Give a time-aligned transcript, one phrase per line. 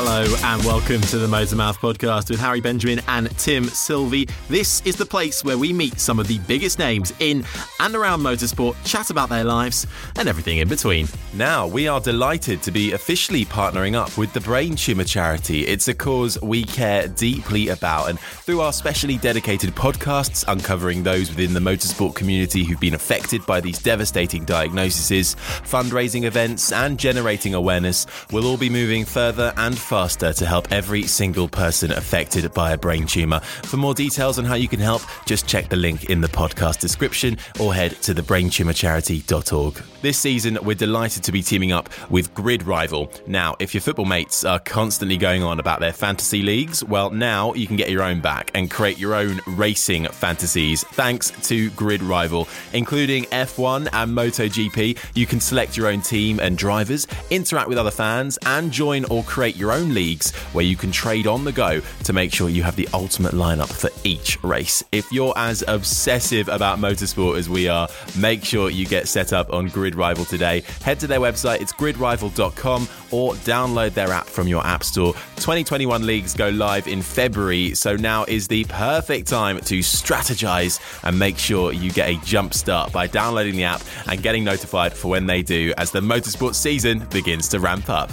[0.00, 0.09] Holla.
[0.20, 4.28] Hello and welcome to the Motormouth podcast with Harry Benjamin and Tim Sylvie.
[4.50, 7.42] This is the place where we meet some of the biggest names in
[7.78, 11.08] and around motorsport, chat about their lives and everything in between.
[11.32, 15.66] Now, we are delighted to be officially partnering up with the Brain Tumour Charity.
[15.66, 21.30] It's a cause we care deeply about, and through our specially dedicated podcasts uncovering those
[21.30, 27.54] within the motorsport community who've been affected by these devastating diagnoses, fundraising events, and generating
[27.54, 32.72] awareness, we'll all be moving further and faster to help every single person affected by
[32.72, 33.40] a brain tumour.
[33.40, 36.80] For more details on how you can help, just check the link in the podcast
[36.80, 39.82] description or head to thebraintumorcharity.org.
[40.02, 43.12] This season, we're delighted to be teaming up with Grid Rival.
[43.26, 47.52] Now, if your football mates are constantly going on about their fantasy leagues, well, now
[47.54, 52.02] you can get your own back and create your own racing fantasies thanks to Grid
[52.02, 54.98] Rival, including F1 and MotoGP.
[55.14, 59.22] You can select your own team and drivers, interact with other fans, and join or
[59.24, 62.62] create your own leagues where you can trade on the go to make sure you
[62.62, 64.82] have the ultimate lineup for each race.
[64.92, 67.86] If you're as obsessive about motorsport as we are,
[68.18, 70.62] make sure you get set up on Grid Rival today.
[70.82, 75.12] Head to their website, it's gridrival.com, or download their app from your App Store.
[75.36, 81.18] 2021 leagues go live in February, so now is the perfect time to strategize and
[81.18, 85.08] make sure you get a jump start by downloading the app and getting notified for
[85.08, 88.10] when they do as the motorsport season begins to ramp up.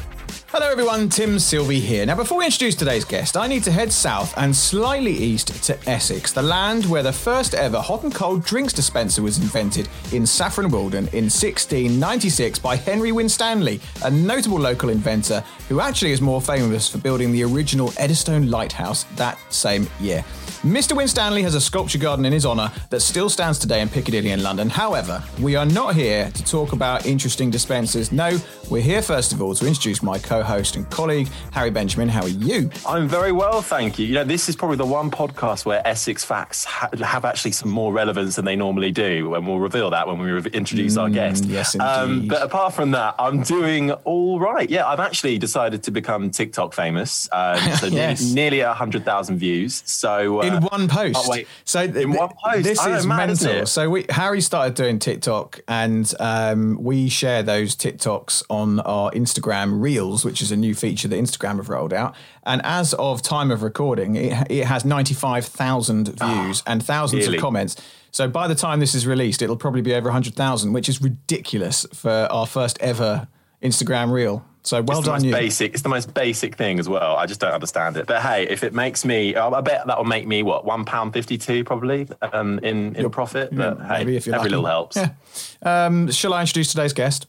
[0.52, 1.10] Hello, everyone.
[1.10, 2.06] Tim Sylvie here.
[2.06, 5.78] Now, before we introduce today's guest, I need to head south and slightly east to
[5.90, 10.26] Essex, the land where the first ever hot and cold drinks dispenser was invented in
[10.26, 16.40] Saffron Walden in 1696 by Henry Winstanley, a notable local inventor who actually is more
[16.40, 20.24] famous for building the original Eddystone Lighthouse that same year.
[20.64, 20.98] Mr.
[20.98, 24.42] Winstanley has a sculpture garden in his honour that still stands today in Piccadilly in
[24.42, 24.70] London.
[24.70, 28.12] However, we are not here to talk about interesting dispensers.
[28.12, 32.10] No, we're here first of all to introduce my co host and colleague, Harry Benjamin.
[32.10, 32.70] How are you?
[32.86, 34.06] I'm very well, thank you.
[34.06, 37.70] You know, this is probably the one podcast where Essex facts ha- have actually some
[37.70, 41.10] more relevance than they normally do, and we'll reveal that when we re- introduce our
[41.10, 41.46] guest.
[41.46, 42.30] yes, indeed.
[42.30, 44.70] but apart from that, I'm doing all right.
[44.70, 47.28] Yeah, I've actually decided to become TikTok famous.
[47.32, 48.22] Um, so Yes.
[48.22, 49.84] nearly, nearly 100,000 views.
[49.86, 51.18] So uh, in one post.
[51.20, 51.48] oh, wait.
[51.66, 52.64] So th- In one post?
[52.64, 53.66] This is mad, mental.
[53.66, 59.82] So we Harry started doing TikTok, and um, we share those TikToks on our Instagram
[59.82, 62.14] Reels, which is a new feature that Instagram have rolled out.
[62.44, 67.26] And as of time of recording, it, it has ninety five thousand views and thousands
[67.26, 67.38] really?
[67.38, 67.78] of comments.
[68.12, 71.02] So by the time this is released, it'll probably be over hundred thousand, which is
[71.02, 73.28] ridiculous for our first ever
[73.62, 74.46] Instagram Reel.
[74.64, 75.32] So well it's done, you.
[75.32, 75.74] basic.
[75.74, 77.16] It's the most basic thing as well.
[77.16, 78.06] I just don't understand it.
[78.06, 81.14] But hey, if it makes me, I bet that will make me what one pound
[81.14, 83.56] fifty two probably um, in in profit.
[83.56, 84.56] But hey, Maybe if you're every lucky.
[84.56, 84.98] little helps.
[84.98, 85.86] Yeah.
[85.86, 87.28] Um, shall I introduce today's guest?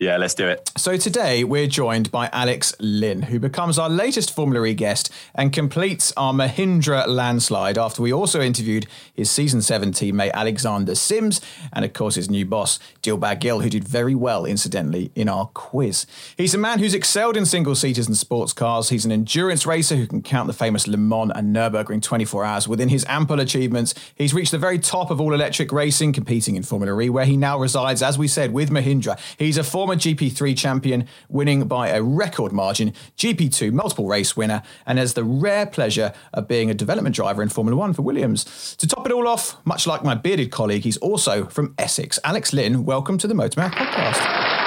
[0.00, 0.72] Yeah, let's do it.
[0.76, 5.52] So today we're joined by Alex Lynn, who becomes our latest Formula E guest and
[5.52, 11.40] completes our Mahindra landslide after we also interviewed his season seven teammate Alexander Sims
[11.72, 15.46] and of course his new boss Dilbagh Gill, who did very well incidentally in our
[15.54, 16.06] quiz.
[16.36, 18.88] He's a man who's excelled in single seaters and sports cars.
[18.88, 22.66] He's an endurance racer who can count the famous Le Mans and Nürburgring 24 hours
[22.66, 23.94] within his ample achievements.
[24.16, 27.36] He's reached the very top of all electric racing, competing in Formula E, where he
[27.36, 29.16] now resides, as we said, with Mahindra.
[29.38, 34.98] He's a former GP3 champion, winning by a record margin, GP2 multiple race winner, and
[34.98, 38.76] has the rare pleasure of being a development driver in Formula One for Williams.
[38.76, 42.18] To top it all off, much like my bearded colleague, he's also from Essex.
[42.24, 44.64] Alex Lynn, welcome to the Motormouth podcast.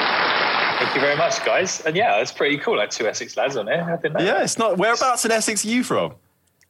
[0.79, 1.81] Thank you very much, guys.
[1.81, 2.77] And yeah, it's pretty cool.
[2.77, 3.83] Like two Essex lads on here.
[3.83, 4.23] I didn't know.
[4.23, 4.77] Yeah, it's not.
[4.77, 6.13] Whereabouts in Essex are you from?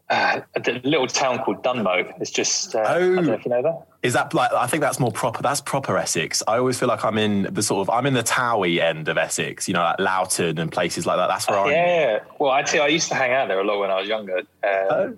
[0.10, 2.14] Uh, a little town called Dunmow.
[2.22, 2.74] It's just.
[2.76, 3.16] Uh, I Oh.
[3.16, 3.88] don't know if you know that.
[4.04, 4.54] Is that like?
[4.54, 5.42] I think that's more proper.
[5.42, 6.42] That's proper Essex.
[6.48, 7.90] I always feel like I'm in the sort of.
[7.94, 9.68] I'm in the Towie end of Essex.
[9.68, 11.28] You know, like Loughton and places like that.
[11.28, 11.72] That's where I'm.
[11.72, 12.20] Yeah.
[12.40, 14.38] Well, actually, I used to hang out there a lot when I was younger.
[14.38, 15.18] Um, Oh.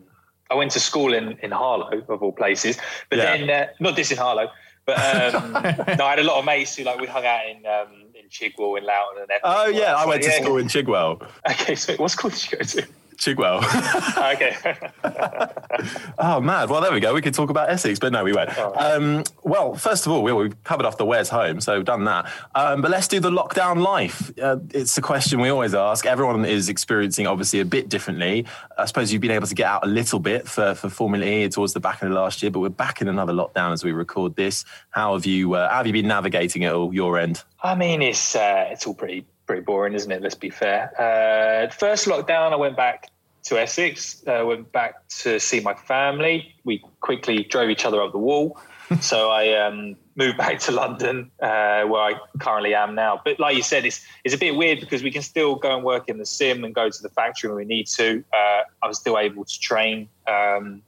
[0.51, 2.79] I went to school in, in Harlow, of all places.
[3.11, 3.37] But Yeah.
[3.37, 4.49] then, uh, not this in Harlow,
[4.87, 4.97] but
[5.35, 5.51] um,
[5.99, 8.27] no, I had a lot of mates who like we hung out in um, in
[8.29, 9.41] Chigwell, in Loughton, and everything.
[9.43, 10.41] Oh yeah, I went to yeah.
[10.41, 11.21] school in Chigwell.
[11.51, 12.87] Okay, so what school did you go to?
[13.19, 13.59] Chigwell.
[14.33, 14.55] okay.
[16.17, 16.69] oh mad.
[16.69, 17.13] Well, there we go.
[17.13, 18.57] We could talk about Essex, but no, we won't.
[18.57, 22.05] Um, well, first of all, we, we've covered off the where's home, so we've done
[22.05, 22.31] that.
[22.55, 24.31] Um, but let's do the lockdown life.
[24.41, 26.05] Uh, it's a question we always ask.
[26.05, 28.45] Everyone is experiencing obviously a bit differently.
[28.77, 31.49] I suppose you've been able to get out a little bit for, for Formula E
[31.49, 33.91] towards the back end of last year, but we're back in another lockdown as we
[33.91, 34.63] record this.
[34.91, 35.53] How have you?
[35.55, 36.93] Uh, how have you been navigating it all?
[36.93, 37.43] Your end?
[37.61, 40.21] I mean, it's uh, it's all pretty pretty boring, isn't it?
[40.21, 40.91] Let's be fair.
[41.01, 43.09] Uh, first lockdown, I went back
[43.45, 44.23] to Essex.
[44.27, 46.53] Uh, went back to see my family.
[46.65, 48.59] We quickly drove each other up the wall.
[49.01, 53.21] so I um, moved back to London, uh, where I currently am now.
[53.25, 55.83] But like you said, it's it's a bit weird because we can still go and
[55.83, 58.23] work in the sim and go to the factory when we need to.
[58.31, 60.83] Uh, I was still able to train um,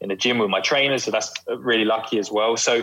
[0.00, 2.56] in the gym with my trainers, so that's really lucky as well.
[2.56, 2.82] So,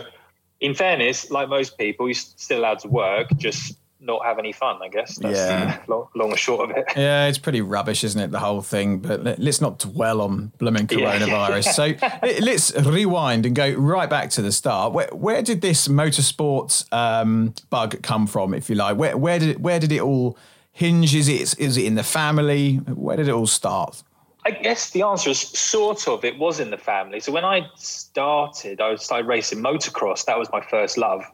[0.60, 4.76] in fairness, like most people, you're still allowed to work, just not have any fun,
[4.82, 5.16] I guess.
[5.16, 5.78] That's Yeah.
[5.88, 6.84] long, long and short of it.
[6.96, 8.30] Yeah, it's pretty rubbish, isn't it?
[8.30, 8.98] The whole thing.
[8.98, 11.18] But let- let's not dwell on blooming Yeah.
[11.18, 11.64] coronavirus.
[11.72, 11.86] so
[12.22, 14.92] let- let's rewind and go right back to the start.
[14.92, 18.96] Where, where did this motorsports um, bug come from, if you like?
[18.96, 20.36] Where, where did it, where did it all
[20.72, 21.14] hinge?
[21.14, 22.76] Is it is it in the family?
[22.76, 24.02] Where did it all start?
[24.46, 26.22] I guess the answer is sort of.
[26.22, 27.18] It was in the family.
[27.20, 30.26] So when I started, I started racing motocross.
[30.26, 31.24] That was my first love,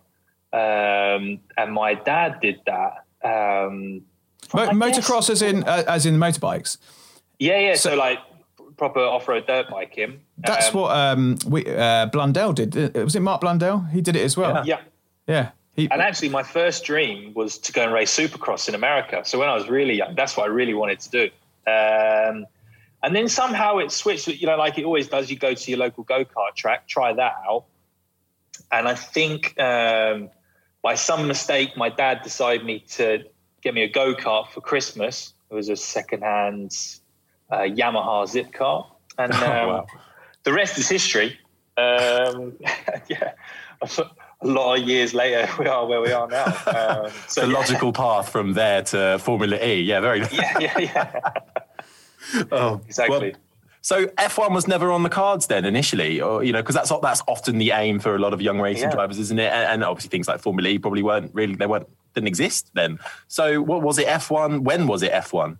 [0.53, 3.05] um, and my dad did that.
[3.23, 4.03] Um,
[4.55, 6.79] Mo- I guess- motocross, as in uh, as in motorbikes.
[7.39, 7.75] yeah, yeah.
[7.75, 8.19] So, like
[8.77, 9.91] proper off-road dirt bike.
[9.91, 10.21] biking.
[10.39, 12.77] That's Um, what um, we uh, Blundell did.
[12.97, 13.81] Uh, Was it Mark Blundell?
[13.93, 14.65] He did it as well.
[14.67, 14.81] Yeah.
[15.27, 15.51] Yeah.
[15.77, 19.21] He, And actually, my first dream was to go and race Supercross in America.
[19.25, 21.25] So when I was really young, that's what I really wanted to do.
[21.71, 22.47] Um,
[23.03, 24.27] and then somehow it switched.
[24.29, 25.31] You know, like it always does.
[25.31, 27.65] You go to your local go kart track, try that out,
[28.73, 30.31] and I think um,
[30.83, 33.25] by some mistake, my dad decided me to
[33.63, 35.35] get me a go kart for Christmas.
[35.51, 36.73] It was a second-hand
[37.51, 39.87] uh, Yamaha zip car, and um, wow.
[40.45, 41.39] the rest is history.
[41.77, 42.57] Um,
[43.09, 43.33] yeah,
[43.83, 46.47] a lot of years later, we are where we are now.
[46.47, 47.59] Um, so the yeah.
[47.59, 49.83] logical path from there to Formula E.
[49.83, 50.21] Yeah, very.
[50.33, 51.21] yeah, yeah, yeah,
[52.53, 53.19] Oh, exactly.
[53.19, 53.41] well,
[53.83, 57.23] so F1 was never on the cards then initially, or you know, because that's that's
[57.27, 58.95] often the aim for a lot of young racing Yeah.
[58.95, 59.53] drivers, isn't it?
[59.53, 62.99] And, and obviously things like Formula E probably weren't really they weren't didn't exist then.
[63.29, 64.61] So what was it F1?
[64.61, 65.57] When was it F1?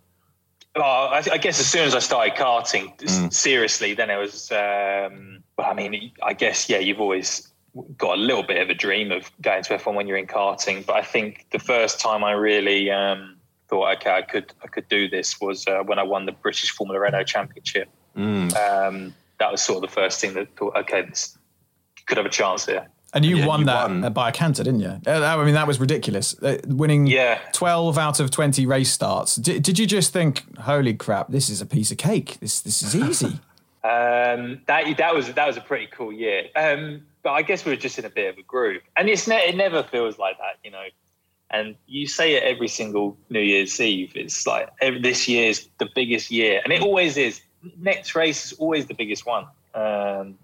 [0.75, 4.51] Well, I, I guess as soon as I started karting s- seriously, then it was.
[4.51, 7.51] Um, well, I mean, I guess yeah, you've always
[7.97, 10.85] got a little bit of a dream of going to F1 when you're in karting,
[10.85, 13.37] but I think the first time I really um,
[13.69, 16.71] thought, okay, I could I could do this was uh, when I won the British
[16.71, 17.89] Formula Renault Championship.
[18.15, 21.37] Um, that was sort of the first thing that thought, okay, this
[22.05, 22.87] could have a chance here.
[23.13, 24.13] And you Yeah, won you that won.
[24.13, 25.01] by a canter, didn't you?
[25.05, 26.41] Uh, I mean, that was ridiculous.
[26.41, 27.39] Uh, winning Yeah.
[27.51, 29.35] 12 out of 20 race starts.
[29.35, 32.37] Did, did you just think, holy crap, this is a piece of cake?
[32.39, 33.39] This, this is easy.
[33.83, 36.43] Um, that that was that was a pretty cool year.
[36.55, 39.27] Um, but I guess we were just in a bit of a groove, and it's
[39.27, 40.83] ne- it never feels like that, you know.
[41.49, 44.11] And you say it every single New Year's Eve.
[44.13, 47.41] It's like every, this year's the biggest year, and it always is.
[47.77, 50.37] Next race is always the biggest one, um,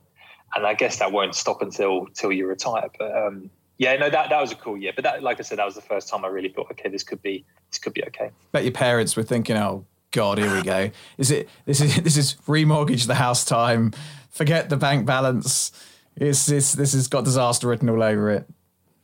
[0.56, 2.90] and I guess that won't stop until till you retire.
[2.98, 4.92] But um, yeah, no, that that was a cool year.
[4.96, 7.04] But that, like I said, that was the first time I really thought, okay, this
[7.04, 8.32] could be this could be okay.
[8.52, 10.92] Bet your parents were thinking, oh, God, here we go.
[11.18, 13.94] Is it, this is, this is remortgage the house time.
[14.30, 15.72] Forget the bank balance.
[16.16, 18.48] It's, it's, this has got disaster written all over it.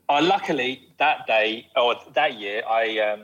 [0.10, 3.21] Uh, luckily, that day or that year, I um,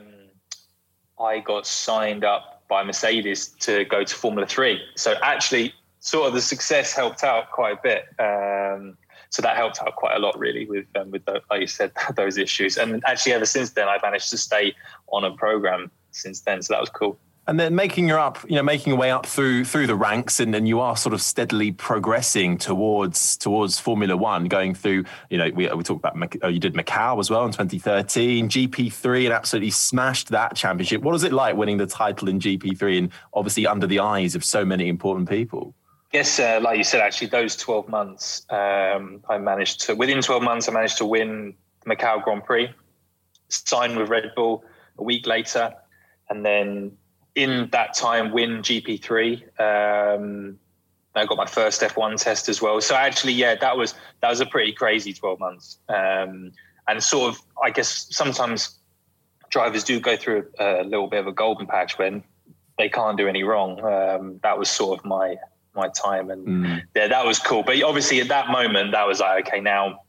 [1.18, 4.80] I got signed up by Mercedes to go to Formula Three.
[4.96, 8.04] So actually, sort of the success helped out quite a bit.
[8.18, 8.96] Um,
[9.28, 11.92] so that helped out quite a lot, really, with um, with the, like you said,
[12.16, 12.78] those issues.
[12.78, 14.74] And actually, ever since then, I've managed to stay
[15.08, 16.62] on a program since then.
[16.62, 17.18] So that was cool.
[17.50, 20.38] And then making your up, you know, making your way up through through the ranks,
[20.38, 25.38] and, then you are sort of steadily progressing towards towards Formula One, going through, you
[25.38, 29.32] know, we, we talked about oh, you did Macau as well in 2013, GP3, and
[29.32, 31.02] absolutely smashed that championship.
[31.02, 34.44] What was it like winning the title in GP3, and obviously under the eyes of
[34.44, 35.74] so many important people?
[36.12, 40.40] Yes, uh, like you said, actually, those 12 months, um, I managed to, within 12
[40.44, 41.54] months, I managed to win
[41.84, 42.72] Macau Grand Prix,
[43.48, 44.62] sign with Red Bull
[44.98, 45.74] a week later,
[46.28, 46.92] and then
[47.40, 49.42] in that time, win GP3.
[49.60, 50.58] Um,
[51.14, 52.80] I got my first F1 test as well.
[52.80, 55.78] So actually, yeah, that was that was a pretty crazy 12 months.
[55.88, 56.52] Um,
[56.86, 58.78] and sort of, I guess sometimes
[59.50, 62.22] drivers do go through a, a little bit of a golden patch when
[62.78, 63.82] they can't do any wrong.
[63.82, 65.36] Um, that was sort of my
[65.74, 67.62] my time, and yeah, that was cool.
[67.62, 70.00] But obviously, at that moment, that was like, okay, now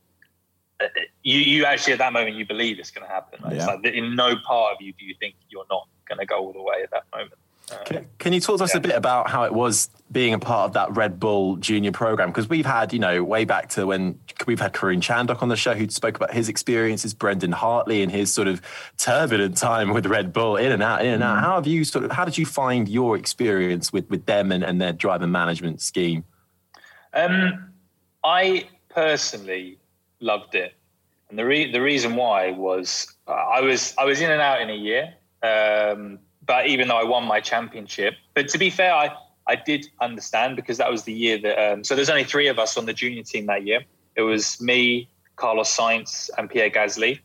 [0.81, 0.87] uh,
[1.23, 3.39] you you actually at that moment you believe it's going to happen.
[3.43, 3.53] Right?
[3.53, 3.75] It's Yeah.
[3.75, 6.53] like in no part of you do you think you're not going to go all
[6.53, 7.33] the way at that moment.
[7.71, 8.79] Uh, Can, can you talk to us Yeah.
[8.79, 12.29] a bit about how it was being a part of that Red Bull Junior program?
[12.29, 15.55] Because we've had, you know, way back to when we've had Karun Chandhok on the
[15.55, 18.61] show who spoke about his experiences, Brendan Hartley and his sort of
[18.97, 21.39] turbulent time with Red Bull, in and out, in and out.
[21.39, 24.65] How have you sort of, how did you find your experience with, with them and,
[24.65, 26.25] and their driver management scheme?
[27.13, 27.71] Um,
[28.23, 29.77] I personally
[30.19, 30.73] loved it,
[31.29, 34.61] and the re- the reason why was uh, I was I was in and out
[34.61, 35.13] in a year.
[35.43, 39.15] Um, but even though I won my championship, but to be fair, I,
[39.47, 41.71] I did understand because that was the year that.
[41.71, 43.83] Um, so there's only three of us on the junior team that year.
[44.15, 47.19] It was me, Carlos Sainz, and Pierre Gasly.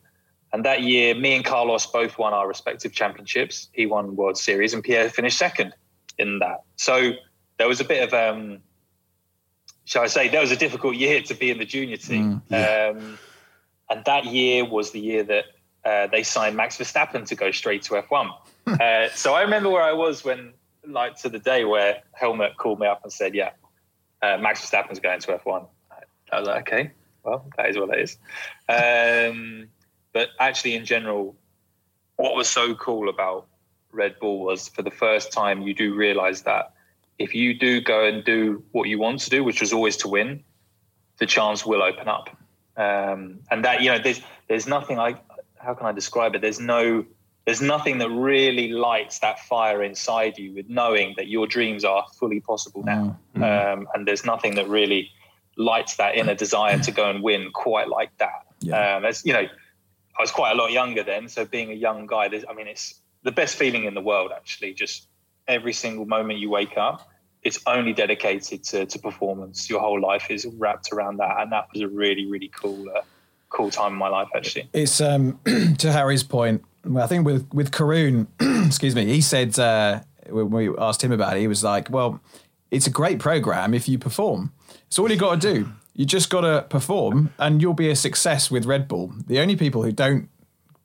[0.53, 3.69] And that year, me and Carlos both won our respective championships.
[3.73, 5.75] He won World Series, and Pierre finished second
[6.19, 6.63] in that.
[6.77, 7.13] So
[7.59, 8.61] there was a bit of, um,
[9.85, 12.43] shall I say, there was a difficult year to be in the junior team.
[12.51, 12.93] Mm, yeah.
[12.97, 13.19] um,
[13.91, 15.45] and that year was the year that
[15.87, 18.35] uh, they signed Max Verstappen to go straight to F1.
[18.81, 20.53] uh, so I remember where I was when,
[20.87, 23.51] like, to the day where Helmut called me up and said, "Yeah,
[24.21, 25.67] uh, Max Verstappen's going to F1."
[26.33, 26.91] I was like, "Okay,
[27.23, 28.19] well, that is what it is."
[28.69, 29.69] Um,
[30.13, 31.37] but actually, in general,
[32.17, 33.47] what was so cool about
[33.93, 36.73] Red Bull was for the first time you do realize that
[37.19, 40.09] if you do go and do what you want to do, which was always to
[40.09, 40.43] win,
[41.19, 42.29] the chance will open up.
[42.77, 45.19] Um, and that you know, there's there's nothing like
[45.67, 46.41] how can I describe it?
[46.41, 47.05] There's no
[47.45, 52.05] there's nothing that really lights that fire inside you with knowing that your dreams are
[52.19, 53.17] fully possible now.
[53.37, 53.43] Mm-hmm.
[53.45, 55.11] Um, and there's nothing that really
[55.57, 58.47] lights that inner desire to go and win quite like that.
[58.61, 58.97] Yeah.
[58.97, 59.47] Um, as you know,
[60.19, 63.01] I was quite a lot younger then, so being a young guy, I mean, it's
[63.23, 64.33] the best feeling in the world.
[64.35, 65.09] Actually, just
[65.47, 67.09] every single moment you wake up,
[67.43, 69.71] it's only dedicated to, to performance.
[69.71, 72.89] Your whole life is wrapped around that, and that was a really, really cool.
[72.89, 73.03] Uh,
[73.49, 74.69] cool time in my life actually.
[74.73, 75.41] It's um,
[75.79, 76.65] to Harry's point.
[76.97, 78.27] I think with with Karun,
[78.67, 82.21] excuse me, he said uh, when we asked him about it, he was like, "Well,
[82.71, 84.53] it's a great program if you perform.
[84.87, 85.69] It's all you got to do.
[85.95, 89.13] You just got to perform, and you'll be a success with Red Bull.
[89.27, 90.29] The only people who don't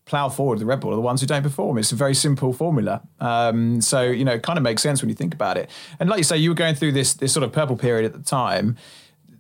[0.06, 1.78] plow forward the Red Bull are the ones who don't perform.
[1.78, 3.02] It's a very simple formula.
[3.20, 5.70] Um, so you know, it kind of makes sense when you think about it.
[6.00, 8.14] And like you say, you were going through this this sort of purple period at
[8.14, 8.78] the time.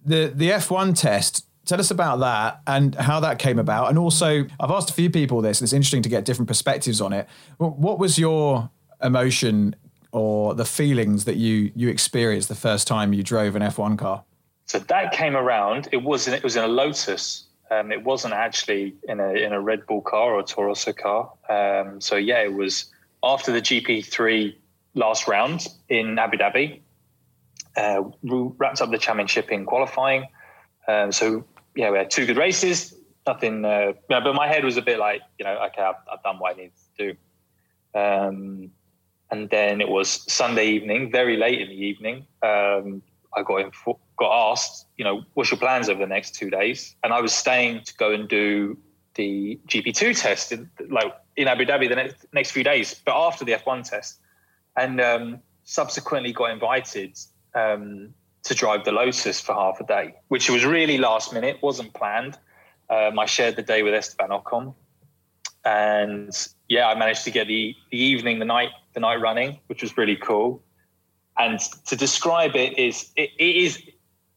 [0.06, 3.88] The the F1 test Tell us about that and how that came about.
[3.88, 7.00] And also, I've asked a few people this, and it's interesting to get different perspectives
[7.00, 7.30] on it.
[7.60, 8.70] What was your
[9.02, 9.78] emotion
[10.12, 14.26] or the feelings that you you experienced the first time you drove an F1 car?
[14.66, 15.88] So that came around.
[15.94, 17.46] It was it was in a Lotus.
[17.72, 21.32] Um, it wasn't actually in a in a Red Bull car or a Toro car.
[21.48, 22.92] Um, so yeah, it was
[23.24, 24.54] after the GP3
[24.96, 26.82] last round in Abu Dhabi.
[27.78, 30.26] Uh, wrapped up the championship in qualifying.
[30.90, 32.96] Um, so yeah, we had two good races.
[33.28, 36.24] Nothing, uh, yeah, but my head was a bit like, you know, okay, I've, I've
[36.24, 37.14] done what I needed to
[37.94, 38.00] do.
[38.00, 38.72] Um,
[39.30, 42.26] and then it was Sunday evening, very late in the evening.
[42.44, 43.02] Um,
[43.34, 43.72] I got
[44.18, 46.96] got asked, you know, what's your plans over the next two days?
[47.04, 48.78] And I was staying to go and do
[49.16, 53.46] the GP2 test, in, like in Abu Dhabi, the next, next few days, but after
[53.46, 54.20] the F1 test,
[54.76, 57.18] and um, subsequently got invited
[57.56, 58.14] um,
[58.44, 62.38] to drive the Lotus for half a day, which was really last minute, wasn't planned.
[62.90, 64.74] Um, I shared the day with Esteban Ocon,
[65.64, 66.34] and
[66.68, 69.98] yeah, I managed to get the the evening, the night, the night running, which was
[69.98, 70.62] really cool.
[71.38, 73.82] And to describe it is it, it is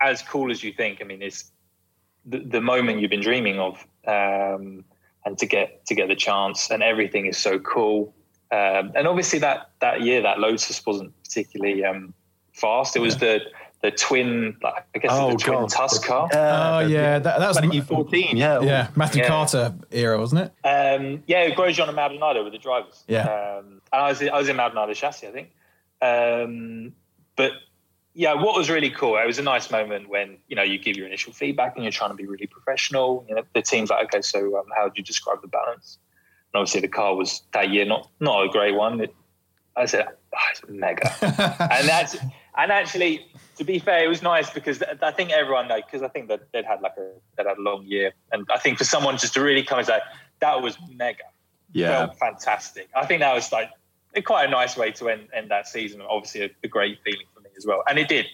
[0.01, 1.01] as cool as you think.
[1.01, 1.51] I mean, it's
[2.25, 4.85] the, the moment you've been dreaming of, um,
[5.25, 8.15] and to get to get the chance, and everything is so cool.
[8.51, 12.15] Um, and obviously, that that year, that Lotus wasn't particularly um,
[12.53, 12.95] fast.
[12.95, 13.21] It was yeah.
[13.21, 13.41] the
[13.85, 15.69] the twin, I guess oh, the twin God.
[15.69, 16.31] Tusk car.
[16.33, 18.35] oh yeah, that, that was 2014.
[18.35, 19.29] Yeah, yeah, Matthew yeah.
[19.29, 20.67] Carter era, wasn't it?
[20.67, 23.05] Um, yeah, Grosjean and Maldonado were the drivers.
[23.07, 25.51] Yeah, um, and I was I was in Maldonado chassis, I think.
[26.01, 26.95] Um,
[27.37, 27.53] but
[28.15, 30.97] yeah, what was really cool, it was a nice moment when you know you give
[30.97, 33.27] your initial feedback and you're trying to be really professional.
[33.29, 35.99] You know, the team's like, okay, so um, how would you describe the balance?
[36.55, 39.03] And obviously, the car was that year not not a great one.
[39.03, 39.15] It,
[39.77, 41.13] I said, oh, it's mega,
[41.71, 42.17] and that's
[42.57, 46.09] and actually to be fair, it was nice because I think everyone knows because I
[46.09, 48.85] think that they'd had like a they'd had a long year, and I think for
[48.85, 50.01] someone just to really come and say
[50.41, 51.25] that was mega,
[51.73, 52.89] yeah, felt fantastic.
[52.95, 53.71] I think that was like
[54.25, 56.01] quite a nice way to end, end that season.
[56.03, 58.27] Obviously, a, a, great feeling for me as well, and it did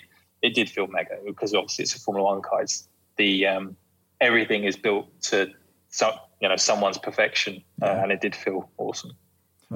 [0.42, 2.62] it did feel mega because obviously it's a Formula One car.
[2.62, 3.76] It's the um,
[4.20, 5.50] everything is built to
[5.90, 7.88] some you know someone's perfection, yeah.
[7.88, 9.12] uh, and it did feel awesome.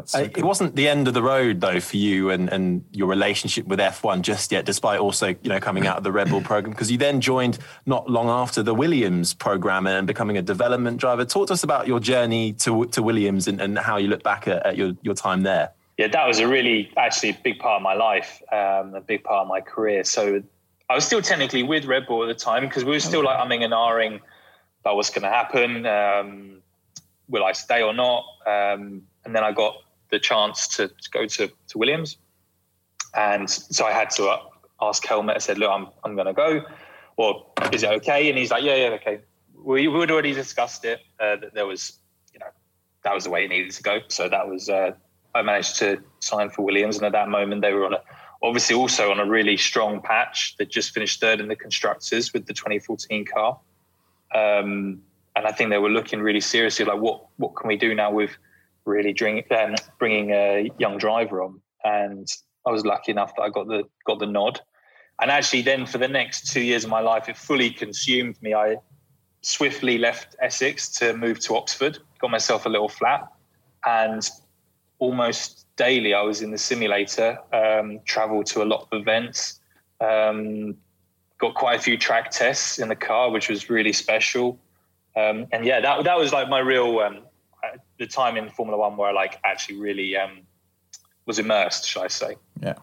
[0.05, 3.07] So uh, it wasn't the end of the road though for you and, and your
[3.07, 6.41] relationship with F1 just yet, despite also you know coming out of the Red Bull
[6.41, 10.99] program because you then joined not long after the Williams program and becoming a development
[10.99, 11.25] driver.
[11.25, 14.49] Talk to us about your journey to to Williams and, and how you look back
[14.49, 15.71] at, at your your time there.
[15.97, 19.23] Yeah, that was a really actually a big part of my life, um, a big
[19.23, 20.03] part of my career.
[20.03, 20.43] So
[20.91, 23.39] I was still technically with Red Bull at the time because we were still like
[23.39, 24.21] umming and ahhing
[24.81, 25.87] about what's going to happen.
[25.87, 26.63] Um,
[27.29, 28.25] will I stay or not?
[28.45, 29.84] Um, and then I got
[30.15, 32.17] the chance to, to go to, to Williams.
[33.15, 34.41] And so I had to uh,
[34.81, 36.63] ask Helmut, I said, look, I'm, I'm going to go.
[37.17, 38.29] Or is it okay?
[38.29, 39.21] And he's like, yeah, yeah, okay.
[39.55, 41.01] We, had already discussed it.
[41.19, 41.99] Uh, that there was,
[42.33, 42.47] you know,
[43.03, 44.01] that was the way it needed to go.
[44.09, 44.93] So that was, uh,
[45.35, 46.97] I managed to sign for Williams.
[46.97, 48.01] And at that moment, they were on a,
[48.43, 50.57] obviously also on a really strong patch.
[50.59, 53.59] They just finished third in the constructors with the 2014 car.
[54.35, 55.03] Um,
[55.37, 58.13] and I think they were looking really seriously like what what can we do now
[58.13, 58.37] with
[58.85, 61.61] really drink, um, bringing a young driver on.
[61.85, 62.29] And
[62.67, 64.61] I was lucky enough that I got the got the nod.
[65.21, 68.55] And actually, then for the next two years of my life, it fully consumed me.
[68.55, 68.77] I
[69.43, 73.29] swiftly left Essex to move to Oxford, got myself a little flat,
[73.87, 74.29] and
[74.99, 79.61] almost daily I was in the simulator, um, traveled to a lot of events,
[80.01, 80.77] um,
[81.39, 84.59] got quite a few track tests in the car, which was really special.
[85.17, 87.21] Um, and yeah, that that was like my real um,
[87.99, 90.43] the time in Formula One where I like actually really um,
[91.27, 92.37] was immersed, shall I say?
[92.61, 92.75] Yeah.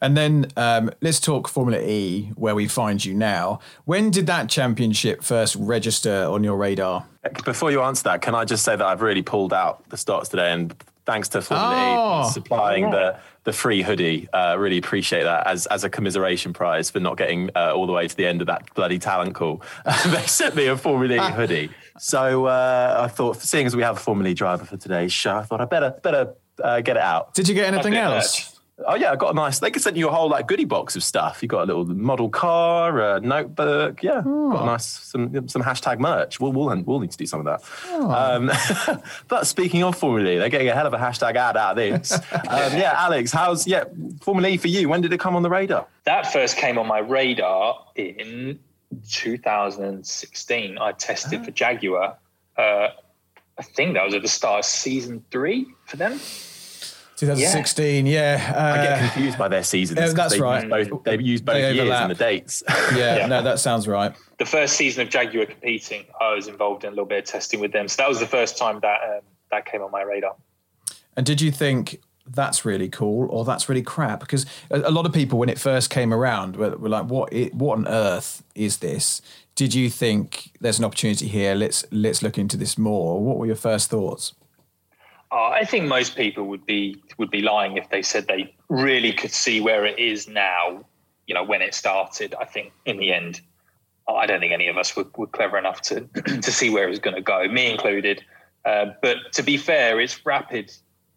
[0.00, 3.60] And then um, let's talk Formula E, where we find you now.
[3.84, 7.06] When did that championship first register on your radar?
[7.44, 10.28] Before you answer that, can I just say that I've really pulled out the starts
[10.28, 10.74] today, and
[11.06, 12.28] thanks to Formula Oh.
[12.28, 14.28] E supplying the the free hoodie.
[14.32, 17.92] Uh, really appreciate that as as a commiseration prize for not getting uh, all the
[17.92, 19.62] way to the end of that bloody talent call.
[20.06, 21.70] they sent me a Formula E hoodie,
[22.02, 25.36] so uh, I thought, seeing as we have a Formula E driver for today's show,
[25.36, 27.32] I thought I better better uh, get it out.
[27.32, 28.60] Did you get anything Lovely else?
[28.88, 29.60] Oh yeah, I got a nice.
[29.60, 31.42] They could send you a whole like goodie box of stuff.
[31.42, 34.02] You got a little model car, a notebook.
[34.02, 36.40] Yeah, got a nice some some hashtag merch.
[36.40, 37.92] We'll we'll, we'll need to do some of that.
[37.94, 38.50] Um,
[39.28, 41.76] but speaking of Formula E, they're getting a hell of a hashtag ad out of
[41.76, 42.12] this.
[42.32, 43.84] um, yeah, Alex, how's yeah
[44.22, 44.88] Formula E for you?
[44.88, 45.86] When did it come on the radar?
[46.02, 48.58] That first came on my radar in
[49.08, 50.78] 2016.
[50.78, 52.16] I tested for Jaguar.
[52.56, 52.88] Uh,
[53.58, 56.12] I think that was at the start of season three for them.
[57.16, 58.52] 2016, yeah.
[58.74, 59.96] I get uh, confused by their seasons.
[59.98, 60.62] Yeah, 'cause that's they right.
[60.64, 62.62] Use both, they use both They years and the dates.
[62.96, 63.26] yeah, Yeah.
[63.26, 64.12] no, that sounds right.
[64.38, 67.60] The first season of Jaguar competing, I was involved in a little bit of testing
[67.60, 67.86] with them.
[67.86, 69.20] So that was the first time that um,
[69.52, 70.34] that came on my radar.
[71.16, 72.00] And did you think
[72.34, 74.20] that's really cool or that's really crap?
[74.20, 77.32] Because a, lot of people, when it first came around, were, were like, "What?
[77.34, 79.20] i- What on earth is this?"
[79.54, 81.54] Did you think there's an opportunity here?
[81.54, 83.22] Let's let's look into this more.
[83.22, 84.34] What were your first thoughts?
[85.30, 89.12] Uh, I think most people would be would be lying if they said they really
[89.12, 90.84] could see where it is now.
[91.26, 92.34] You know, when it started.
[92.40, 93.40] I think in the end,
[94.08, 96.00] I don't think any of us were, were clever enough to
[96.40, 98.24] to see where it was going to go, me included.
[98.64, 100.72] Uh, but to be fair, it's rapid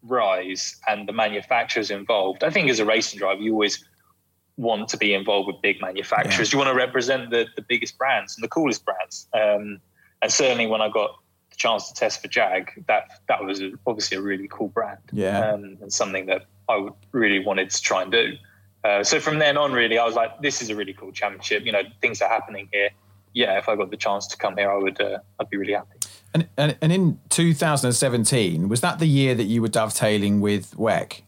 [0.06, 2.44] rise and the manufacturers involved.
[2.44, 3.84] I think as a racing driver, you always
[4.56, 6.52] want to be involved with big manufacturers.
[6.52, 9.28] You want to represent the, the biggest brands and the coolest brands.
[9.34, 9.80] Um,
[10.22, 11.10] and certainly when I got
[11.50, 14.98] the chance to test for Jag, that that was obviously a really cool brand.
[15.12, 15.50] Yeah.
[15.50, 18.32] Um, and something that I really wanted to try and do.
[18.82, 21.64] Uh, so from then on, really, I was like, this is a really cool championship.
[21.64, 22.90] You know, things are happening here.
[23.34, 25.00] Yeah, if I got the chance to come here, I would.
[25.00, 25.95] Uh, I'd be really happy.
[26.36, 31.22] And, and and in 2017, was that the year that you were dovetailing with WEC,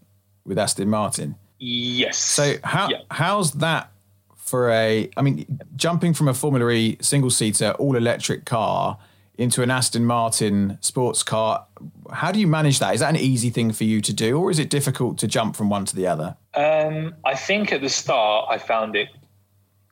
[0.44, 1.37] with Aston Martin?
[1.59, 2.18] Yes.
[2.18, 2.99] So how Yeah.
[3.11, 3.90] how's that
[4.37, 5.09] for a?
[5.16, 8.99] I mean, jumping from a Formula E single seater all electric car
[9.38, 11.64] into an Aston Martin sports car,
[12.12, 12.92] how do you manage that?
[12.92, 15.57] Is that an easy thing for you to do, or is it difficult to jump
[15.57, 16.37] from one to the other?
[16.55, 19.09] Um, I think at the start I found it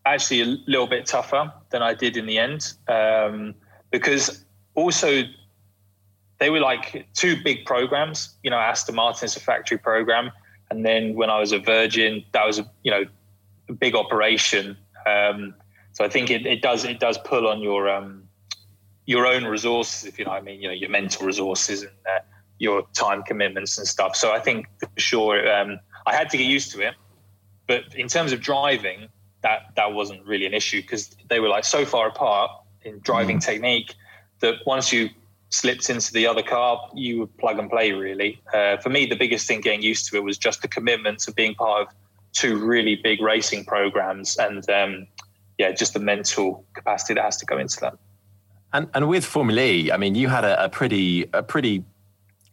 [0.05, 3.55] actually a little bit tougher than I did in the end um,
[3.90, 4.44] because
[4.76, 5.24] also
[6.38, 8.34] they were like two big programs.
[8.42, 10.30] You know, Aston Martin's a factory program,
[10.70, 13.04] and then when I was a Virgin, that was a you know
[13.68, 14.76] a big operation.
[15.06, 15.54] Um,
[15.92, 18.22] so I think it, it does it does pull on your um,
[19.06, 20.60] your own resources, if you know what I mean.
[20.60, 22.20] You know, your mental resources and uh,
[22.58, 24.14] your time commitments and stuff.
[24.14, 26.94] So I think for sure um, I had to get used to it.
[27.66, 29.08] But in terms of driving,
[29.42, 32.50] that that wasn't really an issue because they were like so far apart
[32.82, 33.94] in driving technique
[34.40, 35.11] that once you
[35.49, 37.92] slipped into the other car, you would plug and play.
[37.92, 41.18] Really, uh, for me, the biggest thing getting used to it was just the commitment
[41.20, 41.94] to being part of
[42.33, 45.07] two really big racing programs and um,
[45.59, 47.94] yeah, just the mental capacity that has to go into that.
[48.72, 51.85] And and with Formula E, I mean, you had a, a pretty a pretty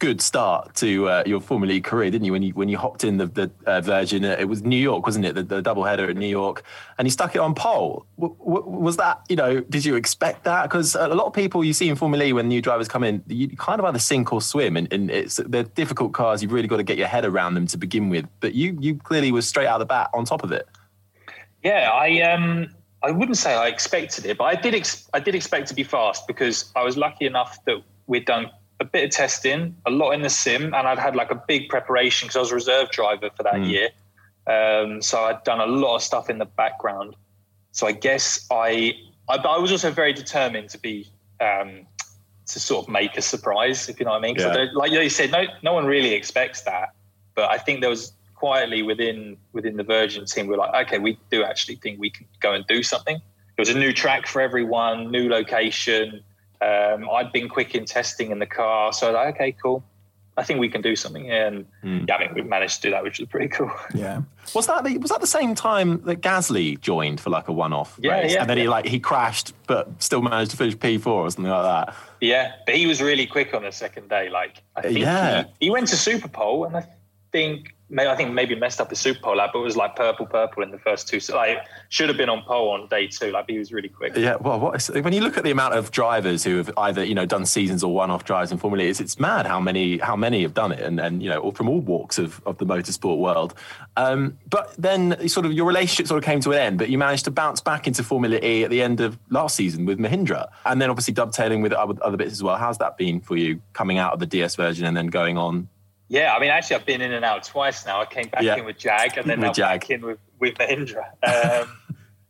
[0.03, 2.33] good start to uh, your Formula E career, didn't you?
[2.33, 5.05] When you when you hopped in the, the uh, Virgin, uh, it was New York,
[5.05, 5.33] wasn't it?
[5.33, 6.63] The, the double header at New York,
[6.97, 8.05] and you stuck it on pole.
[8.19, 9.61] W- w- was that you know?
[9.61, 10.63] Did you expect that?
[10.63, 13.23] Because a lot of people you see in Formula E when new drivers come in,
[13.27, 16.43] you kind of either sink or swim, and, and it's they're difficult cars.
[16.43, 18.27] You've really got to get your head around them to begin with.
[18.41, 20.67] But you you clearly was straight out of the bat on top of it.
[21.63, 22.67] Yeah, I um
[23.01, 25.85] I wouldn't say I expected it, but I did ex- I did expect to be
[25.85, 28.49] fast because I was lucky enough that we'd done
[28.93, 32.27] bit of testing, a lot in the sim, and I'd had like a big preparation
[32.27, 33.89] because I was a reserve driver for that year.
[34.45, 37.15] Um, so I'd done a lot of stuff in the background.
[37.71, 38.93] So I guess I
[39.27, 41.07] I, but I was also very determined to be
[41.39, 41.87] um,
[42.45, 44.35] to sort of make a surprise, if you know what I mean.
[44.37, 44.67] Yeah.
[44.73, 46.93] Like you said, no no one really expects that,
[47.35, 50.99] but I think there was quietly within within the Virgin team, we are like, okay,
[50.99, 53.15] we do actually think we can go and do something.
[53.15, 56.21] It was a new track for everyone, new location.
[56.63, 59.83] Um, I'd been quick in testing in the car, so like, okay, cool.
[60.35, 62.07] I think we can do something, and mm.
[62.07, 63.71] yeah, I think we managed to do that, which was pretty cool.
[63.93, 64.21] Yeah,
[64.55, 67.99] was that the, was that the same time that Gasly joined for like a one-off
[68.01, 68.63] yeah, race, yeah, and then yeah.
[68.63, 71.95] he like he crashed, but still managed to finish P4 or something like that.
[72.19, 74.29] Yeah, but he was really quick on the second day.
[74.29, 75.43] Like, I think yeah.
[75.59, 76.87] he, he went to Super Pole, and I
[77.31, 80.25] think I think maybe messed up the Super Pole lap, but it was like purple,
[80.25, 81.19] purple in the first two.
[81.19, 83.31] So like should have been on pole on day two.
[83.31, 84.15] Like he was really quick.
[84.15, 84.37] Yeah.
[84.37, 87.13] Well, what is, when you look at the amount of drivers who have either you
[87.13, 90.15] know done seasons or one-off drives in Formula E, it's, it's mad how many how
[90.15, 93.19] many have done it, and and you know from all walks of, of the motorsport
[93.19, 93.53] world.
[93.95, 96.97] Um, but then sort of your relationship sort of came to an end, but you
[96.97, 100.47] managed to bounce back into Formula E at the end of last season with Mahindra,
[100.65, 102.55] and then obviously dovetailing with other, other bits as well.
[102.55, 105.67] How's that been for you coming out of the DS Virgin and then going on
[106.09, 108.01] yeah, I mean, actually, I've been in and out twice now.
[108.01, 108.55] I came back yeah.
[108.55, 111.05] in with Jag, and then with I'm back in with with Mahindra.
[111.63, 111.77] Um,